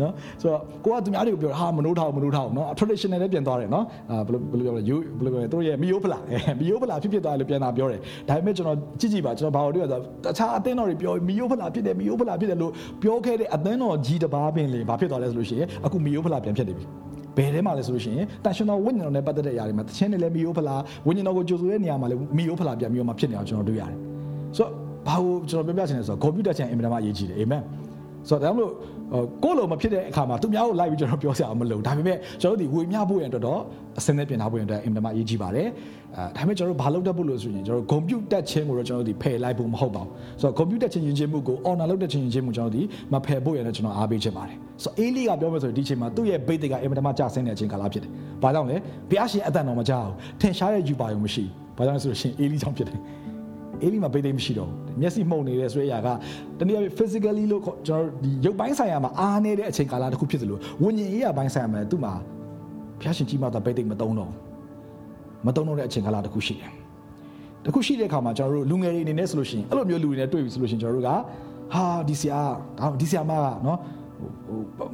[0.01, 6.19] နော်ဆိုတော့ကိုကသူများတွေကိုပြောဟာမနိုးထောက်မနိုးထောက်နော် traditional လည်းပြန်သွားတယ်နော်အာဘယ်လိုဘယ်လိုပြောလဲယူဘယ်လိုပြောလဲတို့ရဲ့မီယိုဖလာ
[6.59, 12.71] မီယိုဖလာဖြစ်ဖြစ်သွားတယ်လို့ပြန်လာပြောတယ်ဒါပေမဲ့ကျွန်တော်ကြည့်ကြည့်ပါကျွန်တော်ဘာလို့ပြောလဲဆိုတော့တခြားအသင်းတော်တွေပြောမီယိုဖလာဖြစ်တယ်မီယိုဖလာဖြစ်တယ်လို့
[13.03, 16.85] ပြောခဲ့တဲ့အသင်းတော်ကြီးတစ်ပါးပင်လေဘာဖြစ်သွားလဲဆိုလို့ရှိရင်အခုမီယိုဖလာပြန်ဖြစ်နေပြီ
[17.37, 20.75] ဘယ်ထဲမှာလဲဆိုလို့ရှိရင်တန်ရှင်တော်ဝိညာဉ်တော်နဲ့ပတ်သက်တဲ့အရာတွေမှာတခြင်းတွေလည်းမီယိုဖလာ
[21.07, 23.93] ဝိညာဉ်တော်ကိုကြိုဆိုတဲ့နေရာမှာလည်းမီယိုဖလာပြန်ပြီးတော့မှဖြစ်နေအောင်ကျွန်တော်တွေ့ရတယ်
[24.57, 24.71] ဆိုတော့
[25.07, 27.61] ဘာလို့ကျွန်တော်ပြောပြချင်လဲဆိုတော့ကွန်ပျူတာချန်အင်မတန်မှအရေးကြီးတယ်အာမင်
[28.29, 28.73] ဆိုတော့ဒါမှမဟုတ်
[29.43, 33.59] ကိုယ်လုံးမဖြစ်တဲ့အခါမှာသူများကိုလိုက်ပြီးကျွန်တော်ပြောစရာမလိုဒါပေမဲ့ကျွန်တော်တို့ဒီဝေမျှဖို့ရန်အတွက်တော့
[33.99, 35.67] အစင်းနဲ့ပြင်ထားဖို့ရန်အတွက်အင်မတန်မှအရေးကြီးပါတယ်
[36.15, 40.09] အဲဒါပေမဲ့ကျွန်တော်တို့ဘာလုပ်တတ်ဖို့လို့ဆိုရင်ကျွန်တော်တို့ကွန်ပျူတာချင်းကိုတော့ကျွန်တော်တို့ဒီဖယ်လိုက်ဖို့မဟုတ်ပါဘူး
[40.41, 48.11] ဆိုတော့ကွန်ပျူတာချင်းယဉ်ကျေးမှုကို honor လုပ်တဲ့ချင်းယဉ်ကျေးမှုကျွန်တော်တို့ဒီမဖယ်ဖို့ရန်အတွက်ကျွန်တော်အားပေးချင်ပါတယ်ဆိုတော့အေးလီကပြောမယ်ဆိုရင်ဒီချိန်မှာသူ့ရဲ့ဘိတ်တွေကအင်မတန်မှကျဆင်းတဲ့အချိန်ကာလဖြစ်တယ်
[48.43, 48.77] ဘာကြောင့်လဲ
[49.09, 50.09] ဘုရားရှင်အသက်တော်မကြောက်
[50.41, 51.43] ထင်ရှားတဲ့ယူပါယုံမရှိ
[51.77, 52.99] ဘာကြောင့်လဲဆိုလို့ရှိရင်အေးလီကြောင့်ဖြစ်တယ်
[53.81, 56.07] အေးလီမှာဘိတ်သိမရှိတော့ဘူး မျက်စိမှုန်နေတဲ့ဆိုရရာက
[56.59, 62.13] တနည်းအားဖြင့် physically လို့ကျွန်တော်ဒီရုပ်ပိုင်းဆိုင်ရာမှာအားနေတဲ့အချိန်ကာလတစ်ခုဖြစ်သလိုဝิญဉ်ရေးရပိုင်းဆိုင်ရာမှာသူ့မှာ
[62.99, 64.31] ဘုရားရှင်ကြီးမှတော့ဘိတ်သိမသုံးတော့
[65.45, 66.71] မသုံးတော့တဲ့အချိန်ကာလတစ်ခုရှိတယ်
[67.65, 71.09] တခုရှိတဲ့အခါမှာကျွန်တော်တို့လူငယ်တွေအနေနဲ့ဆိုလို့ရှိရင်အဲ့လိုမျိုးလူတွေနဲ့တွေ့ပြီဆိုလို့ရှိရင်ကျွန်တော်တို့က
[71.73, 72.39] ဟာဒီဆရာ
[72.79, 73.77] ဒါဒီဆရာမကနော်
[74.47, 74.87] ဟို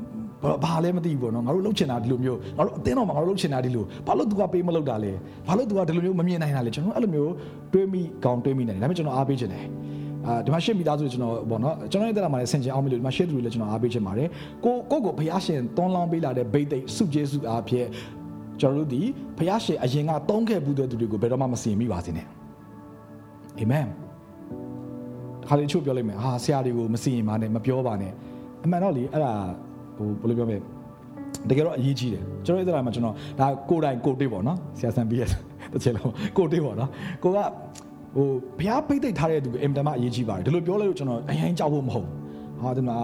[0.64, 5.12] ဘာလဲမသိဘူးပေါ့နော်ငါတို့လှုပ်ချင်တာဒီလိုမျိုးငါတို့အတင်းတော်မှာငါတို့လှုပ်ချင်တာဒီလိုဘာလို့ तू ကပေးမလုပ်တာလဲ
[5.48, 7.32] ဘာလို့ तू ကဒီလိုမျိုးမမြင်နိုင်တာလဲကျွန်တော်အဲ့လိုမျိုး
[7.74, 9.64] တွေးမိကောင်းတွေးမိနိုင်တယ်ဒါပေမဲ့ကျွန်တော်အားပေးချင်တယ်
[10.28, 14.28] အာဒီမှာရှစ်မိသားစုကျွန်တော်ပေါ့နော်ကျွန်တော်ရဲ့တက်လာမှာလည်းဆင်ခြင်အောင်မလို့ဒီမှာရှစ်သူတွေလည်းကျွန်တော်အားပေးချင်ပါတယ်
[14.66, 17.88] ကိုကိုကိုဘုရားရှင်တွန်းလောင်းပေးလာတဲ့ဘိတ်သိက်စုကျေးစုအားဖြင့်
[18.62, 19.02] ကျွန်တော်တို့ဒီ
[19.38, 22.26] ဘုရားရှင်အရင်ကတုံးခဲ့ဘူးတဲ့သူတွေကိုဘယ်တော့မှမစင်မိပါစေနဲ့
[23.60, 23.86] အာမင်
[25.48, 28.14] ခါလေးချို့ပြောလိုက်မယ်ဟာဆရာတွေကိုမစင်ရင်ပါနဲ့မပြောပါနဲ့
[28.64, 29.34] အမှန်တော့လေအဲ့ဒါ
[30.02, 30.58] ဟိုဘယ်လိုပြောမလဲ
[31.50, 35.24] တကယ်တော့အရေးကြီးတယ်ကျွန်တော်အဲ့ဒါမှကျွန်တော်ဒါကိုတိုင်ကိုတေးပေါ့နော်ဆရာဆန်ပြီးရ
[35.74, 36.90] တစ်ချက်လုံးကိုတေးပေါ့နော်
[37.24, 37.38] ကိုက
[38.16, 38.28] ဟို
[38.60, 42.08] ဘုရားပိတ်သိပ်ထားတဲ့သူကအင်တမအရေးကြီးပါတယ်ဒီလိုပြောလိုက်လို့ကျွန်တော်အရင်ကြောက်ဖို့မဟုတ်
[42.62, 42.96] ဟာဒီမှာ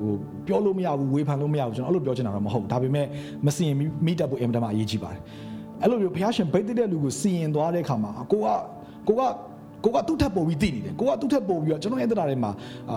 [0.00, 0.12] ဟို
[0.46, 3.06] ပြောလို့မရဘူးဝေဖန်လို့မရဘူးကျွန်တော်အဲ့လိုပြောချင်တာတော့မဟုတ်ဒါပေမဲ့
[3.46, 5.20] မစင်ရင်မိတက်ဖို့အင်တမအရေးကြီးပါတယ်
[5.82, 8.46] အဲ့လိုမျိုးဘုရားရှင်ပိတ်သိပ်တဲ့လူကိုစီရင်သွားတဲ့အခါမှာကိုက
[9.08, 9.22] ကိုက
[9.84, 12.50] ကိုကသူ့ထက်ပိုပြီးသိနေတယ်ကိုကသူ့ထက်ပိုပြီးတော့ကျွန်တော်ရဲ့တရားတွေမှာ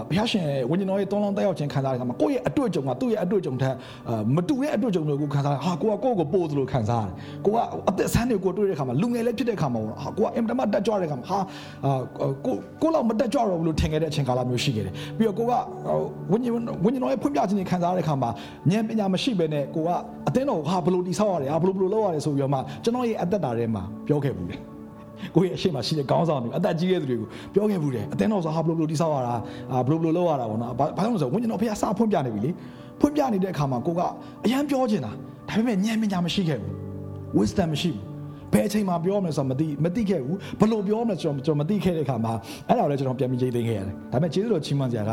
[0.10, 3.76] ဘုရားရှင်ဝိညာဉ်တော်ရဲ့တောင်းလောင်းတက်ရောက်ခြင်းခံစားရတဲ့အခါမှာကိုယ့်ရဲ့အတွေ့အကြုံကသူ့ရဲ့အတွေ့အကြုံထက်
[4.36, 7.13] မတူတဲ့အတွေ့အကြုံတွေကိုခံစားရဟာကိုကကိုယ့်ကိုပို့သလိုခံစားရတယ်
[7.45, 7.58] ကိုက
[7.89, 11.38] အသက်ဆန်းတွေကိုတွေ့တဲ့အခါမှာလူငယ်လေးဖြစ်တဲ့အခါမှာဟာကိုကအင်တမတက်ကြွတဲ့အခါမှာဟာ
[12.45, 15.52] ကိုကိုလောက်မတက်ကြွတော့ဘူးလို့ထင်ခဲ့တဲ့အချိန်ကာလမျိုးရှိခဲ့တယ်ပြီးတော့ကိုက
[16.32, 18.30] ဝိညာဉ်ဝိညာဉ်တော်ရဲ့ဖွင့်ပြခြင်းတွေခံစားရတဲ့အခါမှာ
[18.71, 19.89] ဉာဏ်ပညာမရှိဘဲနဲ့ကိုက
[20.28, 24.74] အသင်းတော်ဟာဘယ်လိုတည်ဆောက်ရတယ်ဟာဘယ်လိုဘယ်လိုလုပ်ရတယ်ဆိုပြီးတော့မှကျွန်တော်ရဲ့အသက်တာထဲမှာပြောခဲ့ဘူးတယ်
[25.36, 29.36] ကိုယ့်ရဲ့အရှိမရှိတဲ့ခေါင်းဆောင်တွေအသက်ကြီးတဲ့သူတွေကိုပြောခဲ့ဘူးတယ်အတင်းတော်ဆိုဟာဘလို့ဘလို့တိဆောက်ရတာ
[29.86, 32.51] ဘလို့ဘလို့လုပ်ရတာပေါ့နော်ဘာလို့လဲဆိုဝိညာဉ်တော်ဖះစာဖွင့်ပြနေပြီလေ
[32.99, 34.01] ဖွင့်ပြနေတဲ့အခါမှာကိုက
[34.45, 35.12] အရန်ပြောချင်တာ
[35.49, 36.73] ဒါပေမဲ့ဉာဏ်ပညာမရှိခဲ့ဘူး
[37.38, 38.15] wisdom မရှိဘူး
[38.54, 42.34] ဘယ်အချိန်မှာပြောမလဲဆိုတော့မသိမသိခဲ့ဘူးဘလို့ပြောမလဲကျွန်တော်ကျွန်တော်မသိခဲ့တဲ့အခါမှာ
[42.67, 45.12] အဲ့ဒါကိုလည်းကျွန်တော်ပြန်ပြီးရေးသိမ်းခဲ့ရတယ်ဒါပေမဲ့ကျေးဇူးတော်ချီးမွမ်းစရာက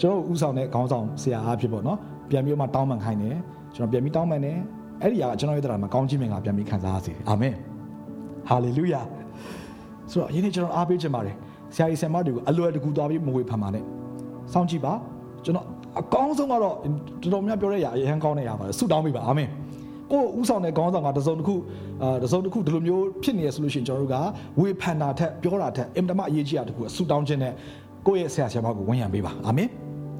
[0.00, 1.98] ကျွန်တော်ဥဆောင်တဲ့ခေါင်းဆောင်ဆရာအားဖြစ်ပေါ့နော်
[2.30, 3.36] ပြန်ပြီးမှတောင်းပန်ခိုင်းတယ်
[3.76, 4.58] ကျွန်တော်ပြန်ပြီးတောင်းပန်တယ်
[5.02, 7.54] အဲ့ဒီကကျွန်တော်ရဲ့တရားမှာကောင်းခြင်းမင်္ဂလာပြန်ပြီးခံစားရစေအာမင်
[8.48, 9.00] ဟာလေလုယာ
[10.10, 11.34] ဆိုတော့ယနေ့ကျွန်တော်အားပေးချင်ပါတယ်
[11.74, 13.84] ဆရာကြီးဆရာမတွေကိုအလွယ်တကူသွားပြီးမဝေဖန်ပါနဲ့
[14.52, 14.92] စောင့်ကြည့်ပါ
[15.44, 15.66] ကျွန်တော်
[16.00, 16.72] အကောင်းဆုံးကတော့တော်
[17.32, 19.48] တော်များပြောတဲ့အရာအရင်ကောင်းတဲ့အရာပါဆုတောင်းပေးပါအာမင်
[20.12, 21.54] ကိုဥဆောင်တဲ့ခေါင်းဆောင်ကတစုံတစ်ခု
[22.02, 24.16] အာတစုံတစ်ခုဒီလိုမျိုးဖြစ်နေရဆိုလို့ရှိရင်ကျွန်တော်တို့က
[24.60, 27.52] ဝေဖန်တာထက်ပြောတာထက်အင်တမအရေးကြီးတာတခုဆုတောင်းခြင်းနဲ့
[28.06, 29.68] ကိုယ့်ရဲ့ဆရာဆရာမကိုဝန်ရံပေးပါအာမင်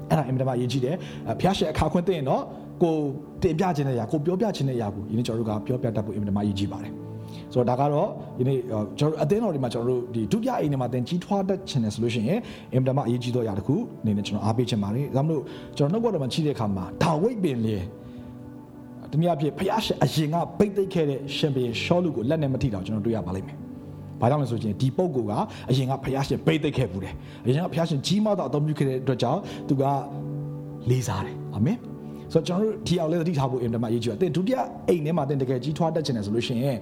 [0.09, 0.95] အဲ့ဒါအင်တမအရေးကြီးတယ်
[1.39, 2.41] ဖျားရှက်အခါခွင့်သိရင်တော့
[2.83, 2.95] ကို
[3.43, 7.06] တင်ပြခြင်းတဲ့အရာကိုပြောပြခြင်းတဲ့အရာကိုယနေ့ကျွန်တော်တို့ကပြောပြတတ်ဖို့အင်တမအရေးကြီးပါတယ်
[7.53, 8.57] ဆိုတော့ဒါကတော့ဒီနေ့
[8.99, 12.39] ကျွန်တော်အသင်းတော်တွေမှာကျွန်တော်တို့ဒီဒုတိယအိမ်တွေမှာတင်ကြီးထွားတတ်ချင်တယ်ဆိုလို့ရှိရင်
[12.73, 15.43] အင်တာမအရေးကြီးတော့အရာတစ်ခုအနေနဲ့ကျွန်တော်အားပေးချင်ပါတယ်ဒါမှမဟုတ်
[15.77, 17.77] ကျွန်တော်နှုတ်ဘတော်မှာကြီးတဲ့အခါမှာဒါဝိတ်ပင်လေ
[19.11, 23.57] တနည်းအားဖြင့်ဖျားရှင်အရင်ကပိတ်သိပ်ခဲ့တဲ့ရှင်ဘီရှောလူကိုလက်နဲ့မထိတော့ကျွန်တော်တွေ့ရပါလိမ့်မယ်။
[24.21, 25.17] ဘာကြောင့်လဲဆိုရင်ဒီပုံက
[25.69, 27.13] အရင်ကဖျားရှင်ပိတ်သိပ်ခဲ့ဘူးတယ်။
[27.45, 29.83] အရင်ကဖျားရှင်ကြီးမားတော့အသုံးပြုခဲ့တဲ့အတွက်ကြောင့်သူက
[30.89, 31.77] လေးစားတယ်။အာမင်။
[32.32, 36.76] ဆိုတော့ကျွန်တော်တို့ဒီအောင်လည်းသတိထားဖို့အင်တာမအရေးကြီးတယ်။တင်ဒုတိယအိမ်ထဲမှာတင်တကယ်ကြီးထွားတတ်ချင်တယ်ဆိုလို့ရှိရင်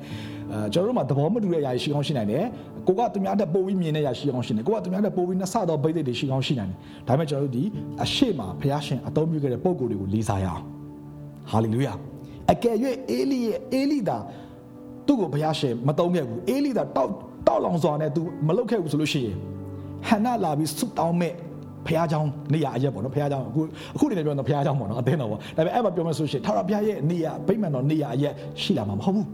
[0.53, 2.45] အဲကျွန်တော်တို့မှာသဘောမတူတဲ့ຢာရှိကောင်းရှိနိုင်တယ်။
[2.87, 6.79] ကိုကသူများတက်ပိုပြီးမြင်တဲ့ຢာရှိကောင်းရှိတယ်။ကိုကသူများတက်ပိုပြီးနှစ်ဆတော့ဘိတ်တွေရှိကောင်းရှိနိုင်တယ်။
[7.09, 7.63] ဒါပေမဲ့ကျွန်တော်တို့ဒီ
[8.05, 10.63] အရှိမဘုရားရှင်အသုံးပြုခဲ့တဲ့ပုံကိုယ်တွေကိုလေးစားရအောင်။
[11.51, 11.93] ဟာလေလုယာ။
[12.53, 12.77] အကယ်၍
[13.11, 14.17] အေလိရဲ့အေလိတာ
[15.07, 17.11] သူ့ကိုဘုရားရှင်မသုံးခဲ့ဘူး။အေလိတာတောက်
[17.47, 19.37] တောက်လောင်စွာနဲ့ तू မလုပ်ခဲ့ဘူးဆိုလို့ရှိရင်
[20.09, 21.35] ဟန်နာလာပြီးဆုတောင်းမဲ့
[21.87, 22.21] ဖះเจ้า
[22.53, 23.61] နေရအရက်ပေါ့နော်ဖះเจ้าအခု
[23.97, 29.27] အခုနေပြောတော့ဖះเจ้าပေါ့နော်အသင်းတော်ပေါ့ဒါပေမဲ့အဲ့မှာပြောမယ်ဆိုရှင်ထာဝရဘုရားရဲ့နေရဗိမာန်တော်နေရအရက်ရှိလာမှာမဟုတ်ဘူး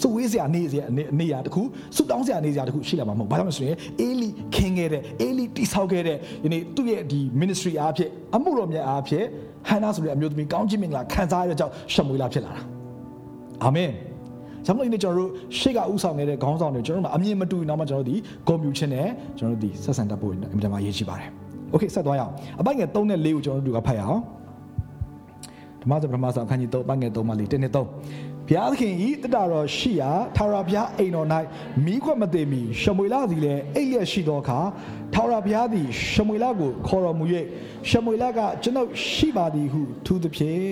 [0.00, 0.84] စုဝေးစရာနေစရာ
[1.20, 1.62] နေရတခု
[1.96, 9.26] စုတောင်းစရာနေစရာတခုရှိလာမှာမဟုတ်ဘာကြောင့်လဲဆိုရင်အေလီခင်းခဲ့တဲ့အေလီတိဆောက်ခဲ့တဲ့ဒီနေ့သူ့ရဲ့ဒီ ministry အားဖြင့်အမှုတော်မြတ်အားဖြင့်
[9.68, 12.62] ဟန်နာဆိုတဲ့အမျိုးသမီးကောင်းချီးမင်္ဂလာခံစားရတဲ့ကြောင့်ရှမွေလာဖြစ်လာတာ
[13.64, 18.16] အာမင် ။ဒါမှမဟုတ်ဒီကျွန်တော်တို့ရှေ့ကဥဆောင်နေတဲ့ခေါင်းဆောင်တွေကျွန်တော်တို့အမြင်မတူရင်တော့မှကျွန်တော်တို့ဒီ
[18.48, 21.30] ဂုဏ်ပြုခြင်းနဲ့ကျွန်တော်တို့ဒီဆက်ဆံတတ်ဖို့အင်မတန်မှအရေးကြီးပါတယ်။
[21.73, 24.21] Okay ဆက်သွားရအောင်။အပိုင်ငယ်3နဲ့4ကိုကျွန်တော်တို့ကဖတ်ရအောင်။
[25.81, 27.77] ဓမ္မစပထမဆောင်အခန်းကြီး3ပိုင်းငယ်3မှ4 1နဲ့3
[28.49, 31.27] ဘုရားသခင်ဤတတတော်ရှိရာထာဝရဘုရားအိမ်တော်၌
[31.85, 34.59] မိခွက်မသေးမီရှမွေလသည်လည်းအိပ်လျက်ရှိသောအခါ
[35.13, 37.25] ထာဝရဘုရားသည်ရှမွေလကိုခေါ်တော်မူ၍
[37.89, 40.63] ရှမွေလကကျွန်ုပ်ရှိပါသည်ဟုသူသည်ဖြင့်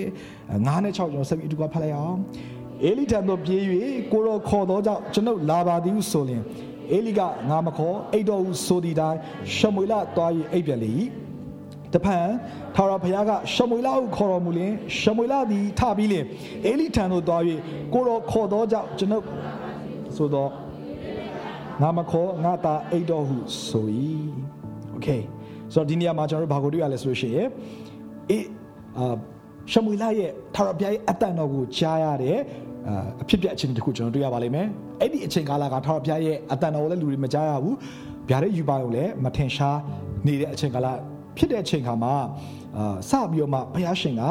[0.46, 2.18] 9နဲ့6ကျွန်တော်ဆက်ပြီးအတူကဖတ်လိုက်အောင်
[2.84, 3.62] အေလိထံသို့ပြေး၍
[4.12, 6.42] ကိုရောခေါ်သောကြောင့်ကျွန်ုပ်လာပါသည်ဟုဆိုလျင်
[6.91, 9.17] အေလိကငါမခေါ်အိတ်တော်ဟုဆိုသည့်တိုင်
[9.55, 10.91] ရှမွေလသွား၍အိပ်ပြန်လေ၏
[11.93, 12.27] တဖန်
[12.75, 16.25] ထာဝရဘုရားကရှမွေလကိုခေါ်တော်မူလင်ရှမွေလသည်ထပြီးလင်
[16.65, 17.41] အေလိထံသို့သွား၍
[17.93, 19.25] ကိုတော်ခေါ်သောကြောင့်ကျွန်ုပ်
[20.15, 20.49] ဆိုတော့
[21.81, 23.87] ငါမခေါ်ငါတာအိတ်တော်ဟုဆို၏
[24.91, 25.07] โอเค
[25.73, 27.47] ဆိုတော့ဒီနေရာမှာကျွန်တော်တို့ဘာကိုတွေ့ရလဲဆိုလို့ရှိရင်
[28.29, 28.45] အေး
[28.97, 29.15] အာ
[29.71, 32.37] ရှမွေလရဲ့ထာဝရဘုရားရဲ့အတန်တော်ကိုကြားရတဲ့
[33.22, 34.66] အဖြစ်ပြအချိန်တစ်ခုကျွန်တော်တွေ့ရပါလိမ့်မယ်
[35.00, 37.76] အဲ့ဒီအချိန်ကာလကထာဝရဘုရားရဲ့အတန်တော်ကိုလည်းလူတွေမကြားရဘူး
[38.28, 39.78] ဗျာဒိတ်ယူပါုံလည်းမထင်ရှား
[40.26, 40.86] နေတဲ့အချိန်ကာလ
[41.36, 42.14] ဖြစ်တဲ့အချိန်ခါမှာ
[42.76, 44.24] အာစပြီးတော့မှဘုရားရှင်က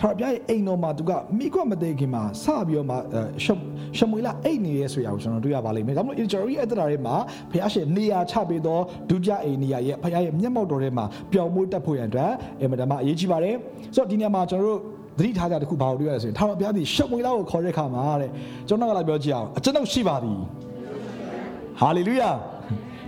[0.00, 2.96] ထာဝရဘုရားရဲ့အိမ်တော်မှာသူကမိကွက်မသေးခင်မှာစပြီးတော့မှ
[3.44, 3.50] ရှ
[3.96, 7.14] ရှမွေလာအိတ်နေရဲဆိုရအောင်ကျွန်တော်တွေ့ရပါလိမ့်မယ်။ဒါမှမဟုတ်ကျွန်တော်ရဲ့အတ္တတွေမှာ
[7.50, 13.54] ဘုရားရှင်နေရာချပေးသောဒုတိယအိမ်နေရာရဲ့ဘုရားရဲ့မျက်မှောက်တော်ထဲမှာပျော်မွေးတတ်ဖို့ရန်အတွက်အင်မတန်မှအရေးကြီးပါတယ်။
[13.94, 14.80] ဆိုတော့ဒီနေရာမှာကျွန်တော်တို့
[15.18, 18.30] သတိထားကြတခုဘာလို့တွေ့ရလဲဆိုရင်ထာဝရဘုရားသည်ရှမွေလာကိုခေါ်တဲ့အခါမှာတဲ့
[18.68, 20.38] ကျွန်တော်ကလည်းပြောကြည့်အောင်အကျွန်ုပ်ရှိပါသည်။
[21.80, 22.30] ဟာလေလုယာ။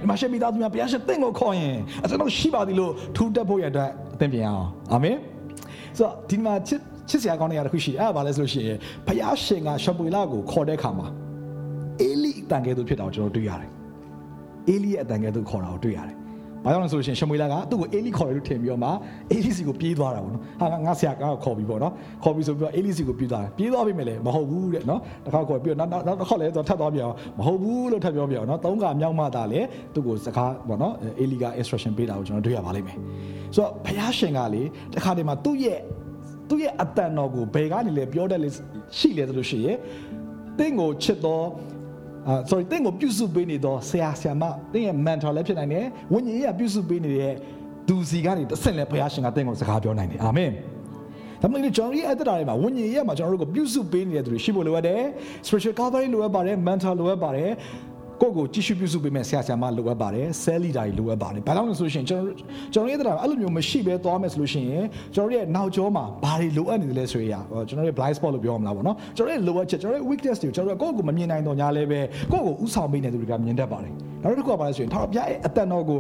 [0.03, 5.17] ဒီမှာရှေ့မိသားစုများဘုရားရှင်တင့်ကိုခေါ်ရင်အကျွန်ုပ်ရှိပါသည်လို့ထူးတက်ဖို့ရတဲ့အတွက်အသင်ပြန်အောင်အာမင်
[5.97, 11.07] ဆိုတော့ဒီမှာချစ်ချစ်စရာကောင်းတဲ့နေရာတစ်ခုရှိတယ်အဲ့ဒါဘာလဲဆိုလို့ရှိရင်ဘုရားရှင်ကရှမွေလကိုခေါ်တဲ့အခါမှာ
[12.01, 13.71] အေလိအတန်ကဲသူဖြစ်တာကိုကျွန်တော်တွေ့ရတယ်
[14.69, 16.17] အေလိရဲ့အတန်ကဲသူခေါ်တာကိုတွေ့ရတယ်
[16.65, 18.91] ဘာကြောင့်လဲဆိုလို့ရှိရင်ရှမွေလကသူ့ကိုအေလိခေါ်တယ်လို့ထင်ပြီးတော့မှ
[19.33, 29.61] အေလိစီကိုပြေးသွားတာပေါ့နော်ဟာငါဆရာကခေါ်ပြီးပေါ့နော်ခေါ်ပြီးဆိုပြီးတော့အေလိစီကိုပြေးသွားတယ်ပြေးသွားပြီမဲ့လေမဟုတ်ဘူးတဲ့နော်တစ်ခါခေါ်ပြီးတော့နောက်နောက်တစ်ခါလည်းသူထပ်သွားပြန်အောင်မဟုတ်ဘူးလို့ထပ်ပြောပြန်အောင်နော်သုံးကမြောက်မှသာလေ
[29.95, 32.97] သူ့ကိုစကားပေါ့နော်အေလိက instruction ပေးတာကိုကျွန်တော်တွေ့ရပါလိမ့်မယ်
[33.55, 34.63] ဆိုတော့ဘုရားရှင်ကလေ
[34.95, 35.79] တခါတည်းမှာသူ့ရဲ့
[36.49, 38.49] သူ့ရဲ့အတန်တော်ကိုဘယ်ကနေလဲပြောတတ်လေ
[38.99, 39.77] ရှိလေလို့ရှိရင်
[40.59, 41.45] တင့်ကိုချစ်တော်
[42.29, 47.35] အာ sorry တင့်ကိုပြုစုပေးနေတော့ဆရာဆရာမတင့်ရဲ့ mentor လည်းဖြစ်နိုင်တယ်ဝိညာဉ်ရေးပြုစုပေးနေတဲ့
[47.89, 50.51] သူစီကနေတစ်ဆင့်လဲဘုရားရှင်ကတင့်ကိုစကားပြောနိုင်တယ်အာမင်
[51.43, 55.01] ဒါမှမဟုတ်ကျွန်တော်ရဲ့အတ္တတွေမှာဝိညာဉ်ရေးမှာကျွန်တော်တို့ကိုပြုစုပေးနေတဲ့သူတွေရှိဖို့လိုအပ်တယ်
[55.47, 57.51] spiritual covering လိုအပ်ပါတယ် mentor လိုအပ်ပါတယ်
[58.23, 62.37] ကိုယ့်ကိုကြည့်ရှုပြုစုပေးမဲ့ဆရာဆရာမလိုအပ်ပါတယ်ဆဲလီဒါတွေလိုအပ်ပါတယ်ဘာလို့လဲဆိုလို့ရှိရင်ကျွန်တော်
[62.75, 67.33] ကျွန်တော်ရဲ့တရားအဲ့လိုမျိုးမရှိဘဲသွားမယ်ဆိုလို့ရှိရင်ကျွန်တော်ရဲ့နောက်ကျောမှာဘာတွေလိုအပ်နေတယ်လဲဆိုရ
[67.69, 72.01] ကျွန်တော်ရဲ့ blind spot လို့ပြောမလားပေါ့နော်ကျွန်တော်ရဲ့လိုအပ်ချက်ကျွန်တော်ရဲ့ weakness တွေကိုကျွန်တော်ကိုယ့်ကိုမမြင်နိုင်တော့ညာလဲပဲ
[72.33, 75.99] ကိုယ့်ကိုဥဆောင်ပေးနေသူတွေကမြင်တတ်ပါတယ်နောက်တစ်ခုကဘာလဲဆိုရင်ထာဝရဘုရားရဲ့အတန်တော်ကို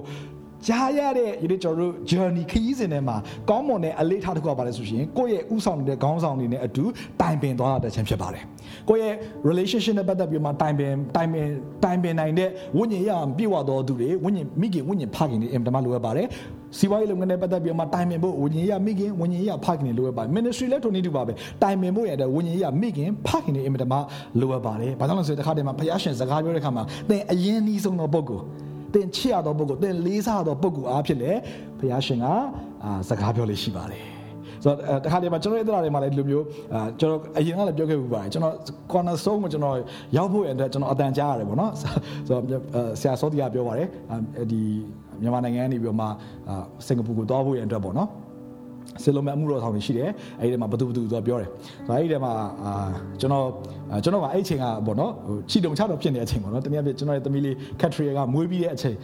[0.68, 3.16] ကြားရတဲ့ဒီနေ့ကျွန်တော်တို့ journey ခရီးစဉ်ထဲမှာ
[3.50, 6.84] ကောင်းမွန်တဲ့အလေးထားတစ်ခုပါလဲဆိုရှင်ကိုယ့်ရဲ့ဥဆောင်နေတဲ့ခေါင်းဆောင်တွေနဲ့အတူ
[7.20, 8.42] တိုင်ပင်သွားတဲ့ခြင်းဖြစ်ပါတယ်။
[8.88, 9.16] ကိုယ့်ရဲ့
[9.48, 11.46] relationship နဲ့ပတ်သက်ပြီးမှတိုင်ပင်တိုင်ပင်
[11.84, 16.26] တိုင်ပင်နိုင်တဲ့ဝိညာဉ်ရပြည့်ဝတော်သူတွေဝိညာဉ်မိခင်ဝိညာဉ်ဖခင်တွေအင်တမလိုအပ်ပါတယ်။
[16.78, 23.94] စီးပွားရေးလုပ်ငန်းနဲ့ပတ်သက်ပြီးမှတိုင်ပင်ဖို့ဝိညာဉ်ရမိခင်ဝိညာဉ်ရဖခင်တွေလိုအပ်ပါတယ်။ ministry လည်းထိုနည်းတူပါပဲ။တိုင်ပင်ဖို့ရတဲ့ဝိညာဉ်ရမိခင်ဖခင်တွေအင်တမ
[24.40, 28.44] လိုအပ်ပါတယ်။ဘာကြောင့်လဲဆိုတော့တစ်ခါတည်းမှာဘုရားရှင်စကားပြောတဲ့အခါမှာသင်အရင်နှီးဆုံးသောပုဂ္ဂိုလ်
[28.94, 31.32] တင်ချစ်ရသောပုဂ္ဂိုလ်တင်လေးစားသောပုဂ္ဂိုလ်အားဖြင့်လေ
[31.78, 32.26] ဘုရားရှင်က
[32.84, 34.04] အာစကားပြောလေးရှိပါတယ်
[34.64, 38.54] ဆိုတော့တခါတည်းမှာကျွန်တော်ရဲ့အသက်တာတွေမှာလည်းဒီလိုမျိုးအာကျွန်တော်အရင်ကလည်းပြောခဲ့ပူပါတယ်ကျွန်တော်
[38.92, 39.76] corner stone ကိုကျွန်တော်
[40.16, 41.90] ရောက်ဖို့ရတဲ့ကျွန်တော်အတန်ကြားရတယ်ပေါ့နော်ဆို
[42.30, 42.42] တော့
[43.00, 43.88] ဆရာစောတီကပြောပါတယ်
[44.52, 44.60] ဒီ
[45.22, 46.06] မြန်မာနိုင်ငံကနေပြီးတော့မှ
[46.86, 48.08] စင်ကာပူကိုသွားဖို့ရတဲ့ပေါ့နော်
[49.02, 51.48] ဆယ်လုံးမဲ့အမှုတော်ဆောင်တွေရှိတယ်အဲ့ဒီထဲမှာဘသူဘသူဆိုပြောတယ်
[51.86, 52.32] ဆိုတော့အဲ့ဒီထဲမှာ
[52.64, 52.72] အာ
[53.20, 53.46] ကျွန်တော်
[54.04, 58.96] ကျွန်တော်ကအဲ့အချိန်ကပေါ့နော်ဟိုချီတုံချတော့ဖြစ်နေတဲ့အချိန်ပေါ့နော်တနည်းအားဖြင့်ကျွန်တော်ရဲ့သမီးလေးကက်ထရီယာကမွေးပြီးတဲ့အချိန်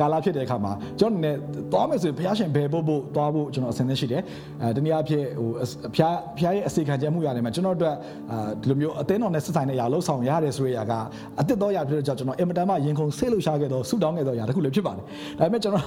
[0.00, 1.38] ကာလာဖြစ်တဲ့အခါမှာကျွန်တော်လည်း
[1.72, 4.22] သွားမယ်ဆိုရင်ဘုရားရှင်ဘယ်ဖို့ဖို့သွားဖို့ကျွန်တော်အဆင်သင့်ရှိတယ်
[4.62, 5.48] အဲတနည်းအားဖြင့်ဟို
[5.94, 7.94] ဘုရားဘုရားရဲ့အစီခံချက်မှုရတယ်မှာကျွန်တော်တို့
[8.30, 10.92] အာဒီလိုမျိုးအသင်းတော်နဲ့ဆက်ဆိုင်တဲ့အရာလှုပ်ဆောင်ရတယ်ဆိုတဲ့အရာက
[11.40, 15.04] အသစ်တော်ရဖြစ်တဲ့ကြောင့်ကျွန်တော်အင်မတန်မှရင်ခုန်ဆေးလို့ရှာခဲ့တော့ဆူတောင်းခဲ့တော့အရာတခုလည်းဖြစ်ပါတယ်
[15.38, 15.84] ဒါပေမဲ့ကျွန်တော်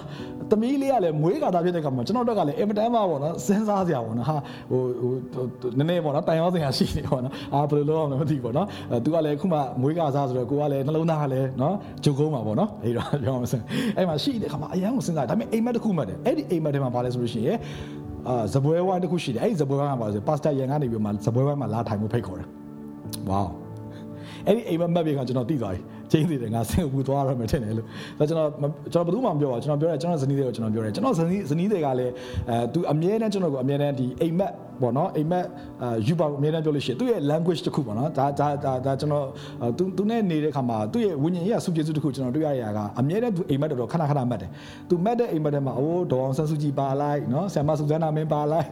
[0.52, 4.38] သမီးလေးကလည်းမွေးကာတာဖြစ်တဲ့အခါမှာကျွန်တော်တို့ကလည်းအင်မတန်မှပေါ့နော်စဉ်းစားစရာပေါ့နော်ဟာ
[4.72, 13.62] ဟိုဟိုနည်းနည်းပေါ့နော်တိုင်ရောစင်ရရှိနေပေါ့နော်အာဘယ်လိုလုပ်အောင်လဲမသိဘူးပေါ့နော်အဲသူကလည်းခုမှမွေးကာစားဆိုတော့ကိုကလည်းနှလုံးသားကလည်းနော်ဂျုံကုန်းမှာပေါ့နော်အဲ့တော့ပြောမှစင်
[13.98, 17.58] အဲ့မှာရှိတဲ့ခါမှာအရန်ကိုစဉ်းစားဒါပေမဲ့အိမ်မက်တစ်ခုမှတ်တယ်အဲ့ဒီအိမ်မက်ထဲမှာဘာလဲဆိုလို့ရှိရင်
[18.28, 22.48] အာဇပွဲဝိုင်းတစ်ခုရှိတယ်အဲ့ဒီဇပွဲဝိုင်းကဘာလဲဆိုပါစတာရန်ကနေပြီးမှဇပွဲဝိုင်းမှာလာထိုင်မှုဖိတ်ခေါ်တယ်
[23.30, 23.44] ဝေါ
[24.48, 27.88] အဲ့ဒီအိမ်မက်မက်ပြီးကကျွန်တော်သိသွားပြီ ချင်းစီတယ်ငါစင်ကူသွားရမယ်ထင်တယ်လို့
[28.20, 28.50] ဒါကျွန်တော်
[28.94, 32.14] ကျွန်တော်ဘယ်သူမှမပြောပါကျွန်တော်ပြောတယ်ကျွန်တော်ဇနီးတွေကိုကျွန်တော်ပြောတယ်ကျွန်တော်ဇနီးဇနီးတွေကလည်း
[32.50, 35.46] အဲသူအမြဲတမ်းကျွန်တော်ကိုအမြဲတမ်းဒီအိမ်မက်ပေါ့နော်အိမ်မက်
[36.08, 39.26] ယူပါအမြဲတမ်းပြောလို့ရှိရင်သူ့ရဲ့ language တစ်ခုပေါ့နော်ဒါဒါဒါဒါကျွန်တော်
[39.78, 44.50] သူသူနဲ့နေတဲ့ခါမှာသူ့ရဲ့ဝิญဉ်ရေးစုကျေစုတစ်ခုကျွန်တော်တွေ့ရရတာကအမြဲတမ်းသူအိမ်မက်တော်တော်ခဏခဏမှတ်တယ်
[44.90, 48.68] သူမှတ်တဲ့အိမ်မက်ထဲမှာအိုးဒေါအောင်ဆန်းစုကြည်ပါလိုက်နော်ဆရာမစုဇန်နာမင်းပါလိုက်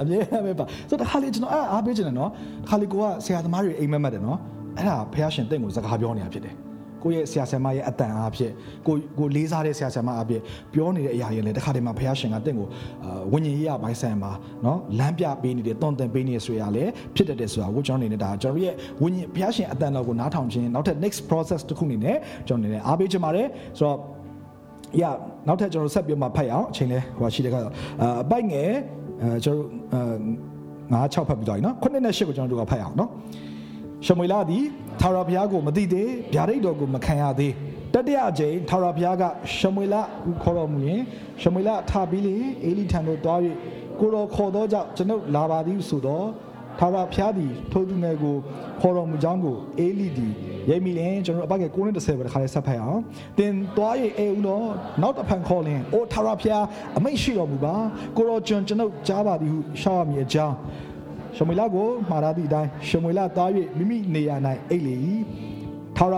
[0.00, 2.30] အမြဲတမ်းပဲပါဆိုတော့တခါလေကျွန်တော်အားအားပေးချင်တယ်နော်
[2.64, 4.38] တခါလေကိုကဆရာသမားတွေအိမ်မက်မှတ်တယ်နော်
[4.78, 6.69] အဲ့ဒါဖခင်ရှင်တင့်ကိုစကားပြောနေတာဖြစ်တယ်
[7.03, 8.53] ကိုယ့်ရဲ့ဆရာဆရာမရဲ့အတန်အားဖြင့်
[8.87, 10.41] ကိုကိုလေးစားတဲ့ဆရာဆရာမအားဖြင့်
[10.73, 12.67] ပြောနေတဲ့အရာတွေလည်းတခါတည်းမှာဖခင်ရှင်ကတင့်ကို
[13.33, 14.31] ဝိညာဉ်ရေးရပိုင်းဆိုင်မှာ
[14.63, 16.83] เนาะလမ်းပြပေးနေတယ်တွန်တင်ပေးနေဆိုရလဲ
[17.15, 22.17] ဖြစ်တတ်တယ်ဆိုတာကိုကျွန်တော်အနေနဲ့ဒါကျွန်တော်ရဲ့ဝိညာဉ်ဖခင်ရှင်အတန်တော်ကိုနားထောင်ခြင်းနောက်ထပ် next process တစ်ခုအနေနဲ့
[22.47, 23.97] ကျွန်တော်အနေနဲ့အားပေးချင်ပါတယ်ဆိုတော့
[25.01, 25.15] yeah
[25.47, 27.73] နောက်ထပ်ကျွန်တော်ဆက်ပြီးမှဖတ်ရအောင်အချိန်လဲဟိုရှိတဲ့ကတော့
[28.23, 28.69] အပိုက်ငယ်
[29.21, 29.67] အဲကျွန်တော်
[30.93, 33.09] ငါ6ဖတ်ပြီးသွားပြီနော်9နဲ့10ကိုကျွန်တော်တို့ကဖတ်ရအောင်နော်
[34.06, 34.64] ရှမွေလာသည်
[35.00, 37.52] ထာဝရဘုရားကိုမသိသေးဗျာဒိတ်တော်ကိုမခံရသေး
[37.94, 39.22] တတိယအကြိမ်ထာဝရဘုရားက
[39.56, 41.00] ရှမွေလာကိုခေါ်တော်မူရင်
[41.40, 43.40] ရှမွေလာထပြီးလေအေလိထံသို့တွား၍
[44.00, 46.26] ကိုတော်ခေါ်သောကြောင့်ကျွန်ုပ်လာပါသည်ဆိုတော့
[46.78, 48.36] ထာဝရဘုရားသည်ထိုသူငယ်ကို
[48.80, 50.32] ခေါ်တော်မူကြောင်းကိုအေလိသည်
[50.70, 53.00] ရိပ်မိလင်ကျွန်တော်အပတ်က9နဲ့10ပဲတစ်ခါလေးဆက်ဖတ်အောင်
[53.38, 54.66] တင်သွား၍အေဦးတော့
[55.02, 56.64] နောက်တစ်ဖန်ခေါ်လင်အိုထာဝရဘုရား
[56.98, 57.74] အမိတ်ရှိတော်မူပါ
[58.16, 60.56] ကိုတော်ကျွန်ကျွန်ုပ်ကြားပါသည်ဟုရှောက်ရမည်အကြောင်း
[61.36, 64.36] ရှမွေလကိုမှာရသည့်အတိုင်းရှမွေလသား၍မိမိနေရာ၌
[64.70, 64.94] အိတ်လေ၏
[65.96, 66.16] ထာဝရ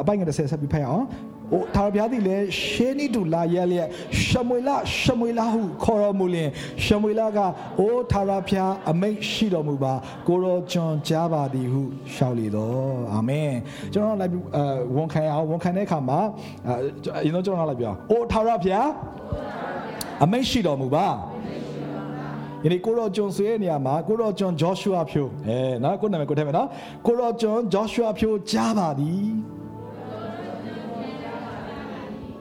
[0.00, 1.06] အပိုင်ငယ်30ဆက်ပြီးဖတ်အောင်
[1.52, 3.88] အိုထာဝရဘုရားသည်လည်းရှေးနီတူလာရဲလျက်
[4.26, 6.50] ရှမွေလရှမွေလဟုခေါ်တော်မူလျင်
[6.84, 7.38] ရှမွေလက
[7.80, 9.92] အိုထာဝရဘုရားအမိတ်ရှိတော်မူပါ
[10.28, 11.82] ကိုရောကျွန်ကြားပါသည်ဟု
[12.14, 13.52] ရှောက်လေတော့အာမင်
[13.92, 16.20] ကျွန်တော်လိုက်အဝန်ခံအောင်ဝန်ခံတဲ့အခါမှာ
[17.18, 18.88] အရင်တော့ကျွန်တော်လိုက်ပြောအိုထာဝရဘုရား
[20.24, 21.06] အမိတ်ရှိတော်မူပါ
[22.64, 26.68] ယနေ့ကိုရောကျွန်ဆွေရဲ့နေရာမှာကိုရောကျွန်ဂျောရှုအာဖြိုအဲနော်ကိုနာမည်ကိုထည့်မယ်နော်
[27.06, 29.30] ကိုရောကျွန်ဂျောရှုအာဖြိုကြားပါသည်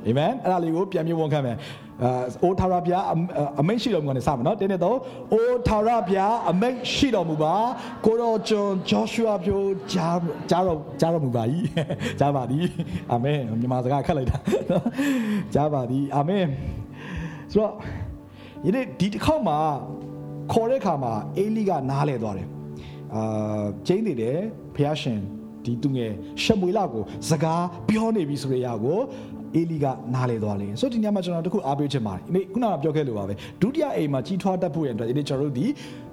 [0.08, 1.58] အာမင်အဲ့ဒါလေးကိုပြန်ပြီးဝန်ခံမယ်
[2.04, 3.04] အာအိုထာဝရဘုရား
[3.62, 4.98] အမိတ်ရှိတော်မူကနေစမယ်နော်တင်းနေတော့
[5.34, 7.54] အိုထာဝရဘုရားအမိတ်ရှိတော်မူပါ
[8.06, 9.62] ကိုရောကျွန်ဂျောရှုအာဖြို
[9.94, 10.18] ကြား
[10.50, 11.44] ကြားတော်ကြားတော်မူပါ၏
[12.20, 12.66] ကြားပါသည်
[13.12, 14.38] အာမင်မြန်မာစကားခက်လိုက်တာ
[14.70, 14.86] နော်
[15.54, 16.46] ကြားပါသည်အာမင်
[17.52, 17.74] ဆိုတော့
[18.66, 19.58] ယနေ့ဒီတစ်ခေါက်မှာ
[20.52, 22.48] ခေါ်တဲ့အခါမှာအေလိကနားလဲသွားတယ်
[23.16, 24.38] အာကျင်းနေတယ်
[24.76, 25.20] ဖះရှင်
[25.66, 26.12] ဒီသူငယ်
[26.44, 29.00] ရှမွေလကိုစကားပြောနေပြီဆိုတဲ့အရာကို
[29.56, 29.86] အေလီက
[30.16, 35.66] နားလေသွားလေဆိုတော့ဒီညမှာကျွန်တော်တခုအားပေးချင်ပါတယ်ဒီခုနကပြောခဲ့လို့ပါပဲဒုတိယအိမ်မှာကြီးထွားတတ်ဖို့ရတဲ့အတွက်ဒီကျွန်တော်တို့ဒီ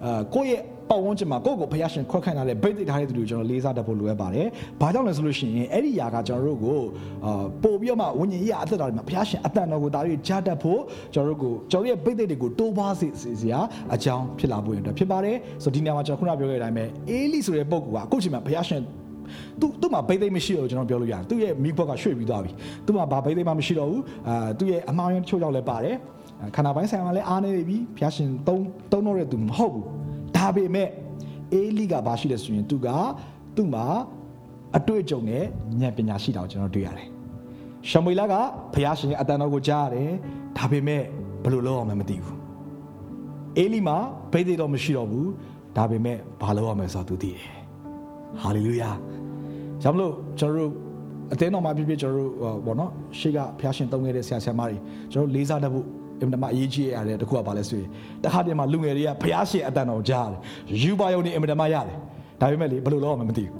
[0.04, 4.46] အာကိုယ့်ရဲ့ ပတ်ဝန်းကျင်မှာကိုယ့်ကိုဘုရားရှင်ခွက်ခန့်လာတဲ့ဗိတ်သိထားတဲ့သူတွေကိုကျွန်တော်လေးစားတတ်ဖို့လိုအပ်ပါတယ်။
[4.80, 6.80] ဘာကြောင့်လဲဆိုလို့ရှိရင်အဲ့ဒီຢာကကျွန်တော်တို့ကို
[7.24, 10.80] အာပို့ပြီးတော့မှဝိညာဉ်ရေးအသက်တော်တွေမှာဘုရားရှင်အတန်တော်ကိုဒါတွေကြားတတ်ဖို့
[11.14, 13.08] ကျွန်တော်တို့ကိုကျွန်တော်ရဲ့ဗိတ်သိတွေကိုတိုးပွားစေ
[13.40, 13.60] စရာ
[13.94, 18.82] အကြောင်းဖြစ်လာဖို့ရတဲ့ဖြစ်ပါတယ်။ဆိုတော့ဒီနေရာမှာကျွန်တော်ခုနပြောခဲ့တဲ့အတိုင်းပဲအေလိဆိုတဲ့ပုဂ္ဂိုလ်ကအခုချိန်မှာဘုရားရှင်
[19.60, 22.50] သူသူ့မှာဘိသိမ်းမရှိတော့ကျွန်တော်ပြောလို့ရတယ်သူ့ရဲ့မိဘကရွှေ့ပြီးသွားပြီ
[22.86, 25.96] သူ့မှာဘာဘိသိမ်းမှမရှိတော့ဘူးအာသူ့ရဲ့အမှားရင်းတချို့ကြောင့်လည်းပါတယ်
[26.56, 29.84] ခန္ဓာပိုင်းဆိုင်မှာလည်းအားနေပြီဘုရားရှင်သုံးသုံးတော့တဲ့သူမဟုတ်ဘူး
[30.36, 30.88] ဒါပေမဲ့
[31.52, 32.88] အေလိကဘာရှိလဲဆိုရင်သူက
[33.56, 33.86] သူ့မှာ
[34.76, 35.42] အတွေ့အကြုံနဲ့
[35.80, 37.08] ဉာဏ်ပညာရှိတာကိုကျွန်တော်တွေ့ရတယ်
[37.90, 38.34] ရှမွေလက
[38.74, 40.10] ဘုရားရှင်ရဲ့အတန်တော်ကိုကြားရတယ်
[40.58, 41.02] ဒါပေမဲ့
[41.42, 42.38] ဘယ်လိုလုပ်အောင်မသိဘူး
[43.56, 43.96] အေလိမှာ
[44.32, 45.28] ဘိသိမ်းတော့မရှိတော့ဘူး
[45.76, 47.48] ဒါပေမဲ့ဘာလုပ်ရမလဲဆိုတော့သူသိတယ်
[48.42, 48.90] ဟာလေလုယာ။
[49.82, 50.72] ကြောင့်မလို့ကျွန်တော်တို့
[51.32, 52.32] အသင်းတော်မှာပြပြကျွန်တော်တို့
[52.66, 54.76] ဘောနော်ရှေ့ကဖျားရှင်တုံးခဲ့တဲ့ဆရာဆရာမတွေ
[55.12, 55.86] ကျွန်တော်လေးစားတတ်ဖို့
[56.20, 57.88] အင်မတန်အရေးကြီးရတဲ့တခုကဘာလဲဆိုရင်
[58.24, 60.38] တခါတည်းမှာလူငယ်တွေကဖျားရှင်အတန်တော်ကြားတယ်။
[60.82, 61.96] ယူပါယုံနေအင်မတန်မှရတယ်။
[62.40, 63.54] ဒါပေမဲ့လေဘယ်လိုလုပ်ရမလဲမသိဘူး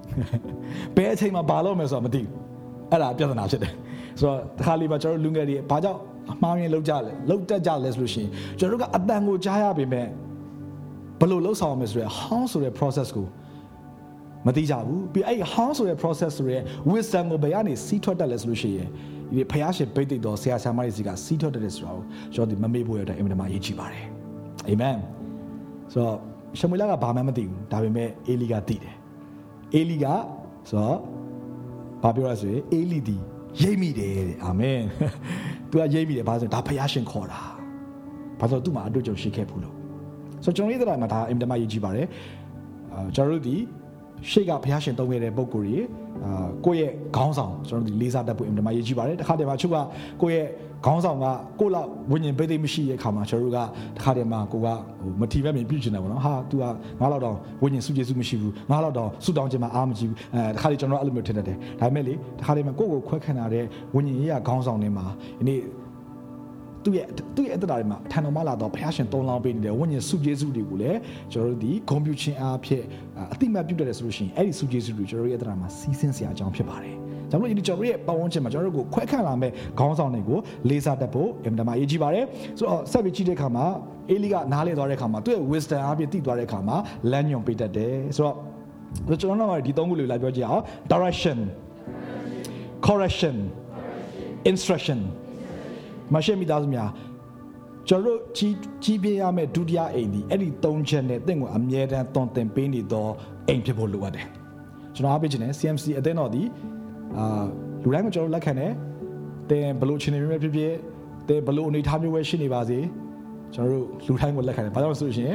[0.97, 2.31] ။ဘယ်အချိန်မှာဘာလုပ်မလဲဆိုတာမသိဘူး။
[2.93, 3.73] အဲ့ဒါပြဿနာဖြစ်တယ်။
[4.21, 6.01] ဆိုတော့တခါလေးမှာကျွန်တော်တို့လူငယ်တွေဘာကြောင့်
[6.33, 10.07] အမှားရင်းလောက်ကြလဲလောက်တက်ကြလဲဆိုလို့ရှိရင်ကျွန်တော်တို့ကအတန်ကိုကြားရပေမဲ့
[11.21, 13.27] ဘယ်လိုလုပ်ဆောင်ရမလဲဆိုရယ်ဟောင်းဆိုတဲ့ process ကို
[14.47, 18.89] မသိကြဘူးပြီးအဲ့ how ဆိုတဲ့ process ဆိုတဲ့ wisdom ကိုဘယ်ကနေစီးထွက်တတ်လဲဆိုလို့ရှိရင်
[19.37, 22.03] ဒီဖယားရှင်ဗိတ်သိက်တော်ဆရာဆရာမတွေစီကစီးထွက်တတ်တယ်ဆိုတော့
[22.35, 24.07] ကျွန်တော်ဒီမမေ့ဖို့ရတဲ့အင်မတန်မှအရေးကြီးပါတယ်
[24.69, 24.97] အာမင်
[25.93, 26.17] ဆိုတော့
[26.59, 28.95] ရှမွေလကဘာမှမသိဘူးဒါပေမဲ့အေလီကသိတယ်
[29.75, 30.07] အေလီက
[30.71, 30.99] ဆိုတော့
[32.03, 33.17] ဘာပြောရဆိုရင်အေလီဒီ
[33.61, 34.81] ရိပ်မိတယ်တဲ့အာမင်
[35.71, 37.41] သူကရိပ်မိတယ်ဘာလို့ဒါဖယားရှင်ခေါ်တာ
[38.41, 39.75] ဘာလို့သူ့မှာအတွေ့အကြုံရှိခဲ့ဘူးလို့
[40.45, 42.07] ဆိုတော့ကျွန်တော်ရေးတဲ့မှာဒါအင်မတန်မှရေးကြည့်ပါတယ်
[42.93, 43.57] အာကျွန်တော်တို့ဒီ
[44.31, 45.87] ရှေ့ကဘုရားရှင်တုံးခဲ့တဲ့ပုံကိုယ်ကြီး
[46.25, 49.77] အာကိုယ့်ရဲ့ခေါင်းဆောင်ကျွန်တော်ဒီလေးစားတတ်ဖို့အင်မတန်မှရေးကြည့်ပါတယ်တခါတည်းမှာချုပ်က
[50.23, 50.49] ကိုယ့်ရဲ့
[50.87, 51.27] ခေါင်းဆောင်က
[51.61, 53.59] ကိုယ့်လောက်ဝိညာဉ်ပိသိမရှိတဲ့အခါမှာကျွန်တော်တို့က
[53.97, 56.65] တခါတည်းမှာကိုကဟိုမထီမဲ့မြင်ပြုချင်တယ်ပေါ့နော်ဟာ तू က
[57.01, 63.65] ငါးလောက်တော့ဝိညာဉ်စုကျေစုမရှိဘူးငါးလောက်တော့စုတောင်းခြင်းမှာအားမကြီးဘူးအဲတခါတည်းကျွန်တော်အဲ့လိုမျိုးထင်တတ်တယ်ဒါပေမဲ့လေတခါတည်းမှာကိုယ့်ကိုခွဲခံရတဲ့
[63.95, 65.07] ဝိညာဉ်ရေးရခေါင်းဆောင်တွေမှာ
[65.39, 65.61] ဒီနေ့
[66.89, 70.99] သူ့ရဲ့သူ့ရဲ့အတ္တတွေမှာအထံတော်မှာလာတော့ဘုရားရှင်တုံးလောင်းပေးနေတဲ့ဝိညာဉ်စုကျေးဇူးတွေကိုလည်း
[71.33, 72.85] ကျွန်တော်တို့ဒီဂုဏ်ပြုခြင်းအားဖြင့်
[73.33, 76.95] အတိမတ်ပြုတ်တယ်ဆိုလို့ရှိရင်အဲ့ဒီစုကျေးဇူးတွေကျွန်တော်တို့ရဲ့အတ္တမှာစီးဆင်းစရာအကြောင်းဖြစ်ပါတယ်။
[77.31, 82.25] ဒါကြောင့်ဒီကျွန်တော်တို့ရဲ့ပတ်ဝန်းကျင်မှာကျွန်တော်တို့ကိုခွဲခန့်လာမဲ့ခေါင်းဆောင်တွေကိုလေးစားတတ်ဖို့အင်မတန်မှအရေးကြီးပါတယ်။
[82.59, 83.65] ဆိုတော့ဆက်ပြီးကြည့်တဲ့အခါမှာ
[84.11, 86.77] အေလိကနားလေသွားတဲ့အခါမှာသူ့ရဲ့ wisdom အားဖြင့်သိသွားတဲ့အခါမှာ
[87.11, 88.37] လမ်းညွန်ပေးတတ်တယ်။ဆိုတော့
[89.21, 90.63] ကျွန်တော်တို့ကဒီသုံးခုလေးလိုက်ပြောကြည့်အောင်
[90.93, 91.39] direction
[92.87, 93.37] correction
[94.51, 95.01] instruction
[96.15, 96.89] မရှိမိသားစုများ
[97.89, 98.55] ကျွန်တော်တို့ကြီး
[98.85, 103.13] ကြီးပြရမယ့်ဒုတိယအိမ်ဒီအဲ့ဒီ၃ချက်နဲ့တင့်ကိုအမြဲတမ်းတွန်တင်ပေးနေတော့
[103.49, 104.27] အိမ်ဖြစ်ဖို့လိုအပ်တယ်
[104.95, 106.43] ကျွန်တော်အားပေးခြင်းနဲ့ CMC အသင်းတော်ဒီ
[107.17, 107.45] အာ
[107.83, 108.73] လူတိုင်းကိုကျွန်တော်လက်ခံတယ်
[109.51, 110.73] တင်ဘလို့ချင်းနေမျိုးဖြစ်ဖြစ်
[111.29, 112.79] တင်ဘလို့အနေထားမျိုးပဲရှိနေပါစေ
[113.55, 115.33] ကျွန်တော်တို့လူတိုင်းကိုလက်ခံတယ်ဘာကြောင့်လဲဆိုရှင်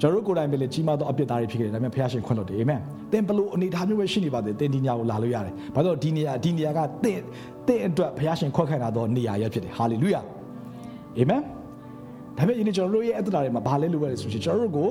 [0.00, 2.80] ကျွန်တော်တို့ကိုယ်တိုင်ပဲလေကြီးမားသောအပြစ်သားတွေဖြစ်ခဲ့တယ်ဒါပေမဲ့ဖခင်ရှင်ခွင့်လို့တယ်အာမင်
[3.12, 7.20] သင်ဘလို့အနေထားမျိုးပဲရှိနေပါသေးသင်ဒီညကိုလာလို့ရတယ်ဘာလို့ဒီနေရာဒီနေရာကသင်
[7.66, 10.20] သင်အတွက်ဖခင်ရှင်ခွင့်ခံတာတော့နေရာရဖြစ်တယ်ဟာလေလုယာ
[11.18, 11.40] အာမင်
[12.38, 14.88] ဒါပေမဲ့ယနေ့ကျွန်တော်တို့ရဲ့အတ္တတွေမှာဘာလဲလိုရလဲဆိုရှင်ကျွန်တော်တို့ကို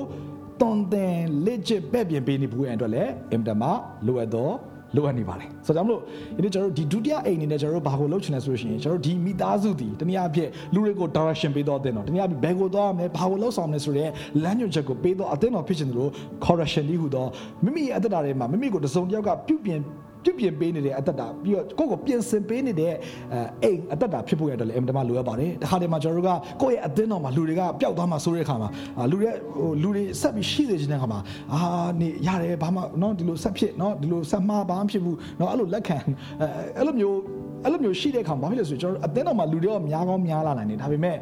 [0.60, 3.62] တွန်တင်လက်ချပဲ့ပြင်ပေးနေဘူးရဲ့အတွက်လည်းအင်တမ
[4.06, 4.54] လိုအပ်တော့
[4.96, 6.00] လိုအပ်နေပါလေဆိုတော့ကြောင့်မလို့
[6.36, 14.08] ဒီနေ့ကျွန်တော်တို့ဒီဒုတိယအိမ်အနေနဲ့ကျွန်တော်တို့ဘာကိုလုပ်ချင်လဲဆိုလို့ရှိရင်ကျွန်တော်တို့ဒီမိသားစုဒီတနည်းအားဖြင့်လူတွေကို direction ပေးတော့အသင်းတော်တနည်းအားဖြင့်ဘယ်ကိုသွားမလဲဘာကိုလုပ်ဆောင်မလဲဆိုတဲ့
[14.42, 16.10] လမ်းညွှန်ချက်ကိုပေးတော့အသင်းတော်ဖြစ်ချင်တယ်လို့
[16.44, 17.26] correction ဒီဟူသော
[17.64, 19.80] မိမိရဲ့အတ္တတွေမှာမိမိကိုတစုံတစ်ယောက်ကပြုပြင်
[20.23, 22.93] ပြုပြင်ပေးနေတဲ့အတ္တတာပြီးတော့ကိုယ့်ကိုပြင်ဆင်ပေးနေတဲ့
[23.33, 28.69] အဲအိမ်အတ္တတာဖြစ်ဖို့ရတော့လေအင်မတန်မှလိုအပ်ပါတယ်တခါတည်းမှာကျွန်တော်တို့ကကိုယ့်ရဲ့အသင်းတော်မှာလူတွေကပျောက်သွားမှဆိုတဲ့အခါမှာ
[29.11, 31.19] လူတွေဟိုလူတွေဆက်ပြီးရှိနေခြင်းတဲ့အခါမှာ
[31.53, 31.59] အာ
[32.01, 35.97] နေရတယ်ဘာမှเนาะဒီလိုဆက်ဖြစ်เนาะဒီလိုဆက်မှားဘာမှဖြစ်ဘူးเนาะအဲ့လိုလက်ခံ
[36.41, 36.45] အဲ
[36.77, 37.17] အဲ့လိုမျိုး
[37.64, 41.16] အဲ့လိုမျိုးရှိတဲ့အခါမှာဘာဖြစ်လဲဆိုရင်ကျွန်တော်အသင်းတော်မှာလူတွေကများကောင်းများလာနိုင်တယ်ဒါပေမဲ့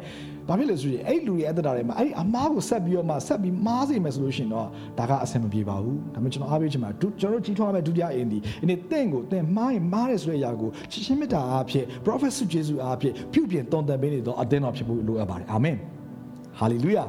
[0.47, 4.67] ဘာဖြစ်လဲဆိုရင်အဲ့လူတွေအတ္တတာတွေမှာအဲ့ဒီအမားကိုဆက်ပြီးတော့မှဆက်ပြီးမားစေမယ်ဆိုလို့ရှိရင်တော့
[4.99, 15.77] ဒါကအဆင်မပြေပါဘူးဒါပေမဲ့ကျွန်တော်အားပေးချင်ပါကျွန်တော်တို့ကြီးထွားမဲ့ဒုတိယအင်းဒီဒီနေ့တင့်ကိုတင့်မားရင်မားတယ်ဆိုတဲ့အရာကိုချစ်ချင်းမေတ္တာအားဖြင့် prophet ဆုကျေးဇူးအားဖြင့်ပြုပြင်တုံ့တက်ပေးနေတော့အသင်းတော်ဖြစ်ဖို့လိုအပ်ပါတယ်အာမင်
[16.59, 17.03] ဟာလေလုယာ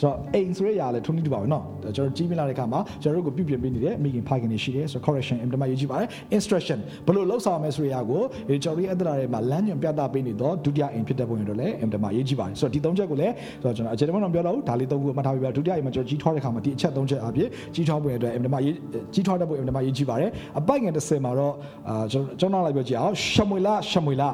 [0.00, 1.62] ဆိုတော့အိမ်ဆိုရရလဲထုံးနေတူပါပဲเนาะ
[1.96, 18.74] ကျွန်တော်ကြီးပြလာတဲ့အခါမှာကျွန်တော်တို့ကိုပြုပြင်ပေးနေတဲ့မိခင်ဖခင်တွေရှိတယ်ဆိုတော့ correction အင်တမရေးကြည့်ပါတယ် instruction ဘယ်လိုလုပ်ဆောင်မယ်ဆိုရရကိုဒီကျွန်တော်တို့ရဲ့အသက်တာတွေမှာလမ်းညွှန်ပြသပေးနေတော့ဒုတိယအိမ်ဖြစ်တဲ့ပုံရတော့လဲအင်တမရေးကြည့်ပါတယ်ဆိုတော့ဒီသုံးချက်ကိုလည်းဆိုတော့ကျွန်တော်အခြေတမတော့ပြောတော့ဒါလေးသုံးခုမှတ်ထားပြီးပါဒုတိယအိမ်မှာကျွန်တော်ကြီးထွားတဲ့အခါမှာဒီအချက်သုံးချက်အပြည့်ကြီးထွားပုံရအတွက်အင်တမရေး
[19.14, 21.54] ကြီးထွားတဲ့ပုံအင်တမရေးကြည့်ပါတယ်အပိုက်ငယ်30မှာတော့
[21.88, 24.28] အာကျွန်တော်ကျွန်တော်လိုက်ပြောကြည့်အောင်ရှမွေလာရှမွေလာ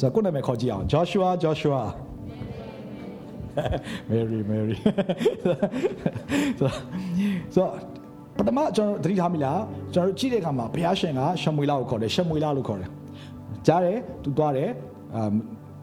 [0.00, 1.82] ဆိုတော့ကိုယ်နာမည်ခေါ်ကြည့်အောင် Joshua Joshua
[4.10, 4.76] Mary Mary
[6.56, 6.66] ဆို
[7.56, 7.72] တော့
[8.38, 9.60] ပထမကျွန်တော်သတိထားမိလား
[9.94, 12.90] ကျွန်တော်ကြည့်တဲ့အခါမှာဘုရားရှင်ကရှမွေလာကိုခေါ်တယ်ရှမွေလာလို့ခေါ်တယ်
[13.66, 14.70] ကြားတယ်သူသွားတယ်
[15.16, 15.22] အာ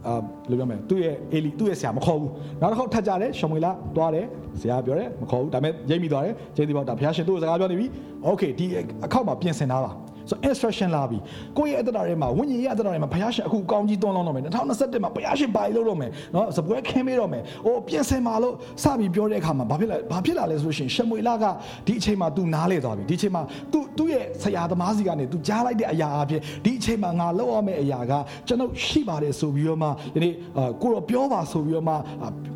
[0.07, 0.15] အာ
[0.49, 2.31] လို့ပြောမယ်သူ့ရဲ့အေလီသူ့ရဲ့ဆရာမခေါ်ဘူး
[2.61, 4.25] နောက်တစ်ခေါက်ထပ်ကြတယ်ရှမွေလာသွားတယ်
[4.61, 7.87] ဆရာပြောတယ်မခေါ်ဘူးဒါပေမဲ့ရိပ်မိသွားတယ်ကျင်းဒီပေါ့ဒါဘုရားရှင်သူ့ကိုစကားပြောနေပြီ
[8.23, 8.65] โอเคဒီ
[9.05, 9.91] အခောက်မှာပြင်ဆင်ထားပါ
[10.30, 11.18] ဆို instruction လာပြီ
[11.58, 21.44] ကိုယ့်ရဲ့အသက်တာထဲမှာဝိညာဉ်ရဲ့အသက်တာထဲမှာဘုရားရှင်အခုအကောင်းကြီးသွန်းလောင်းတော့မယ်2021မှာဘုရားရှင်ဘာကြီးလုပ်တော့မယ်နော်စပွဲခင်းပေးတော့မယ်အိုးပြင်ဆင်ပါလို့စပြီးပြောတဲ့အခါမှာဘာဖြစ်လဲဘာဖြစ်လာလဲဆိုရှင်ရှမွေလာက
[21.86, 28.12] ဒီအချိန်မှာ तू နားလေသွားပြီဒီအချိန်မှာ तू သူ့ရဲ့ဆရာသမားစီကနေ तू ကြားလိုက်တဲ့အရာအဖြစ်ဒီအချိန်မှာငါလောက်ရမယ့်အရာက
[28.48, 30.34] ကျွန်ုပ်ရှိပါတယ်ဆိုပြီးတော့မှဒီနေ့
[30.82, 31.94] ကိုတော့ပြောပါဆိုပြီးတော့မှ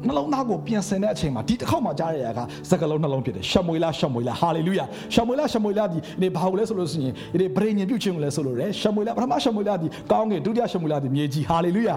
[0.06, 11.96] နှလုံးသားကိုပြင်ဆင်တဲ့အချိန်မှာဒီတစ်ခေါက်မှာကြားရတဲ့အရာကစကလုံးနှလုံးဖြစ်တယ်ရှမွေလာရှမွေလာဟာလေလုယာရှမွေလာရှမွေလာဒီနေ့ဘာလို့လဲဆိုလို့ဆိုရင်ဒီဗြိဉ္ဉ်ပြုတ်ခြင်းကိုလဲဆိုလို့ရတယ်ရှမွေလပထမရှမွေလဒီကောင်းကင်ဒုတိယရှမွေလဒီမြေကြီးဟာလေလုယာ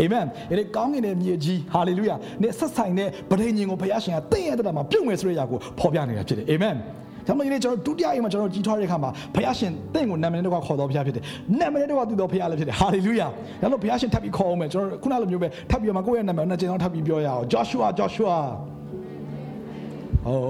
[0.00, 0.24] အာမင်
[0.58, 6.74] ဒီကောင်းကင်ရဲ့မြေကြီးဟာလေလုယာနဲ့ဆက်ဆိုင်တဲ့ဗြိဉ္ဉ်ကိုဘုရားရှင်ကတင့်ရတဲ့မှာပြုတ်မယ်ဆိုတဲ့အရာကိုဖော်ပြနေတာဖြစ်တယ်အာမင်
[7.28, 11.24] ဒါမှမဟုတ်ကျွန်တော်ဒုတိယအိမ်မှာကျွန်တော်ကြီးထွားတဲ့အခါမှာဘုရားရှင်တင့်ကိုနာမည်နဲ့တော့ခေါ်တော်ဘုရားဖြစ်တယ်။
[11.60, 13.26] နာမည်နဲ့တော့သူတော်ဘုရားလည်းဖြစ်တယ်။ဟာလေလုယာ။
[13.62, 18.36] ဒါလို့ဘုရားရှင်ထပ်ပြီးခေါ်အောင်မယ်ကျွန်တော်ခုနလိုမျိုးပဲထပ်ပြီးမှကိုယ့်ရဲ့နာမည်နဲ့ကျွန်တော်ထပ်ပြီးပြောရအောင်။ Joshua Joshua
[20.26, 20.40] ဟို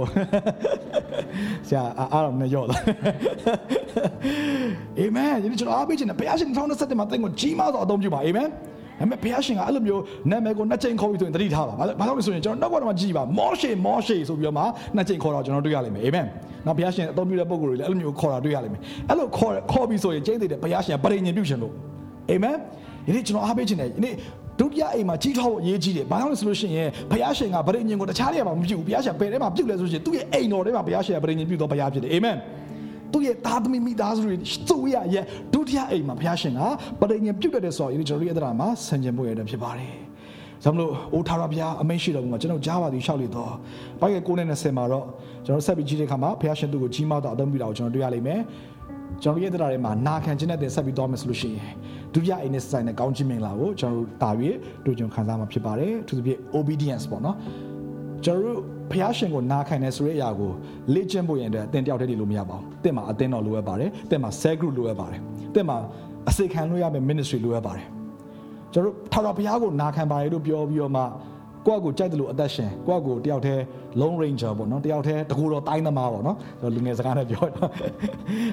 [1.69, 2.83] ဆရာအားတော့မရော့လား
[4.99, 8.49] အာမင်ဒီကျွန်တော်အားပေးခြင်းနဲ့ဘုရားရှင်2027မှာတင့်ကိုကြီးမားစွာအသုံးပြုပါအာမင်
[9.01, 14.65] ဒါပေမဲ့ဘုရားရှင်ကအဲ့လိုမျိုးနာမည်ကိုနှစ်ချိန်ခေါ်ပြီးဆိုရင်တတိထားပါဘာလို့လဲဆိုရင်ကျွန်တော်နောက်ကတော့ကြည့်ပါမောရှေမောရှေဆိုပြီးတော့မှ
[14.97, 16.27] နှစ်ချိန်ခေါ်တော့ကျွန်တော်တွေ့ရလိမ့်မယ်အာမင်
[16.67, 21.75] နောက်ဘုရားရှင်အသုံးပြုတဲ့ပုံကိုယ်တွေလည်းအဲ့လိုမျိုးခေါ်တာတွေ့ရလိမ့်မယ်အဲ့လိုခေါ်ခေါ်ပြီးဆိုရင်ကျင်းသေးတယ်ဘုရားရှင်ပရိညင်ပြုရှင်လို့
[22.31, 22.57] အာမင်
[23.07, 24.15] ဒီနေ့ကျွန်တော်အားပေးခြင်းနဲ့ဒီနေ့
[24.61, 32.37] ဒုတိယအိမ်မှာကြီးထွားဖို့အရေးကြီးတယ်။ဘာကြောင့်လဲဆိုလို့ရှိရင်ဘုရားရှင်ကဗရိညင်ကိုတခြားနေရာမှာမပြုဘူး။ဘုရားရှင်ဘယ်ထဲမှာပြုလဲဆိုရှင်သူ့ရဲ့အိမ်တော်ထဲမှာဘုရားရှင်ကဗရိညင်ပြုတော့ဘုရားဖြစ်တယ်။အာမင်။
[33.13, 34.37] သူ့ရဲ့သားသမီးမိသားစုတွေ
[34.69, 36.61] သူ့ရဲ့ရဲ့ဒုတိယအိမ်မှာဘုရားရှင်က
[37.01, 39.93] ပရိညင်ပြုတ်တဲ့ဆိုရင်ကျွန်တော်တို့ရဲ့အဒရာမှာဆင်ခြင်ဖို့ရတဲ့ဖြစ်ပါတယ်။
[40.65, 43.53] ဒါမလို့အိုထာရဘုရားအမိန့်ရှိတော်မူမှာကျွန်တော်ကြားပါသည်ရှောက်လေတော့။
[44.01, 45.05] ဘာရဲ့9နဲ့20မှာတော့
[45.47, 48.41] ကျွန်တော်ဆက်ပြီးကြည့်တဲ့အခါမှာဘုရားရှင်သူ့ကိုကြီးမားတော့အသုံးပြုတာကိုကျွန်တော်တွေ့ရလိမ့်မယ်။
[49.23, 51.73] ကျွန်တော်ရဲ့တရားတွေမှာနာခံခြင်းနဲ့တင်ဆက်ပြီးသွားမယ်ဆိုလို့ရှိရင်
[52.13, 54.31] ဒုတိယအိမ်နဲ့ဆိုင်တဲ့ကောင်းချီးမင်္ဂလာကိုကျွန်တော်တို့တာ၍
[54.85, 57.37] တို့ကြုံခံစားမှာဖြစ်ပါတယ်သူသဖြင့် obedience ပေါ့နော်
[58.25, 58.61] ကျွန်တော်တို့
[58.91, 60.51] ဖះရှင်ကိုနာခံတယ်ဆိုတဲ့အရာကို
[60.95, 65.21] လေ့ကျင့်ဖို့ရင်အတွက်အတင်တယောက်တည်းနေလို့မရပါဘူး။တင့်မှာအတင်းတော်လိုအပ်ပါတယ်။တင့်မှာ cell group လိုအပ်ပါတယ်။
[65.55, 65.77] တင့်မှာ
[66.31, 67.87] အစိခံလို့ရမယ့် ministry လိုအပ်ပါတယ်။
[68.73, 71.03] ကျွန်တော်တို့ထာဝရဘုရားကိုနာခံပါတယ်လို့ပြောပြီးတော့မှ
[71.67, 73.63] ကိုယ့်ကိုကြိုက်တယ်လို့အသက်ရှင်ကိုယ့်ကိုတယောက်တည်း
[74.01, 76.37] long ranger ပေါ့နော်တယောက်တည်းတကူတော့တိုင်းသမားပေါ့နော်
[76.75, 77.71] လူငယ်စကားနဲ့ပြောတော့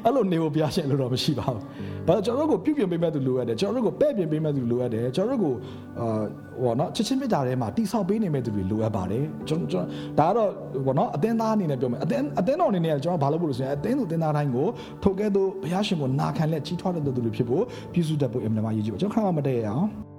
[0.05, 1.62] အဲ့လိုနေဖို့ဘုရားရှင်လို့တော့မရှိပါဘူး။
[2.07, 5.53] ဘာလို့ကျွန်တော်တို့ကိုပြုပြင်ပေးမဲ့သူလိုအပ်တယ်ကျွန်တော်တို့ကိုပဲ့ပြင်ပေးမဲ့သူလိုအပ်တယ်ကျွန်တော်တို့ကို
[5.99, 6.22] အာ
[6.62, 9.86] ဟောနော်ချစ်ချင်းမြတ်တာထဲမှာတိဆောက်ပေးနေမဲ့သူတွေလိုအပ်ပါတယ်ကျွန်တော်
[10.20, 10.49] ဒါကတော့
[10.86, 14.68] ဟောနော်အသင်းသားအနေနဲ့ပြောမယ်အသင်းအသင်းတော်အနေနဲ့ကျွန်တော်ဘာလုပ်ဖို့လို့ဆိုရင်အသင်းသူအသင်းသားတိုင်းကို
[15.03, 20.11] ထိုကဲ့သို့ဘုရားရှင်ကိုနာခံလက်ကြီးထွားတဲ့သူတွေဖြစ်ဖို့ပြုစုတတ်ဖို့အမှန်တမ်းရည်ကြည့်ပါကျွန်တော်ခဏမှမတည့်ရအောင်ယ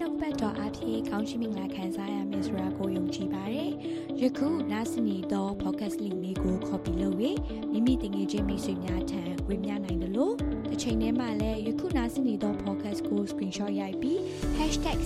[0.00, 3.70] ေ့နောက်ပတ်တော်အဖြစ်ကောင်းချီးမင်္ဂလာခံစားရမယ်ဆိုတာကိုယုံကြည်ပါတယ်။
[4.22, 7.38] ယခုနားဆင်နေသော podcast link လေးကို copy လုပ်ပြီး
[7.72, 10.34] မိမိတင်ငယ်ချင်းမိတ်ဆွေများထံဝေမျှနိုင်တယ်လို့
[10.70, 14.18] တစ်ချိန်တည်းမှာလည်းယခုနားဆင်နေသော podcast ကို screenshot ရိုက်ပြီး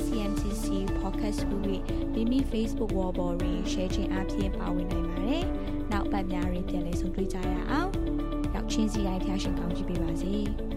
[0.04, 0.66] #cmcc
[1.00, 5.44] podcast ကိုမိမိ Facebook wall ပေါ်တွင် share ခြင်းအပြင်ပါဝင်နိုင်ပါတယ်။
[5.92, 7.90] နောက်ပတ်များရင်ပြန်လည်ဆုံတွေ့ကြရအောင်။
[8.54, 10.36] ရောက်ချင်းစီတိုင်းဖျားရှင်ကောင်းကြည့်ပေးပါစေ။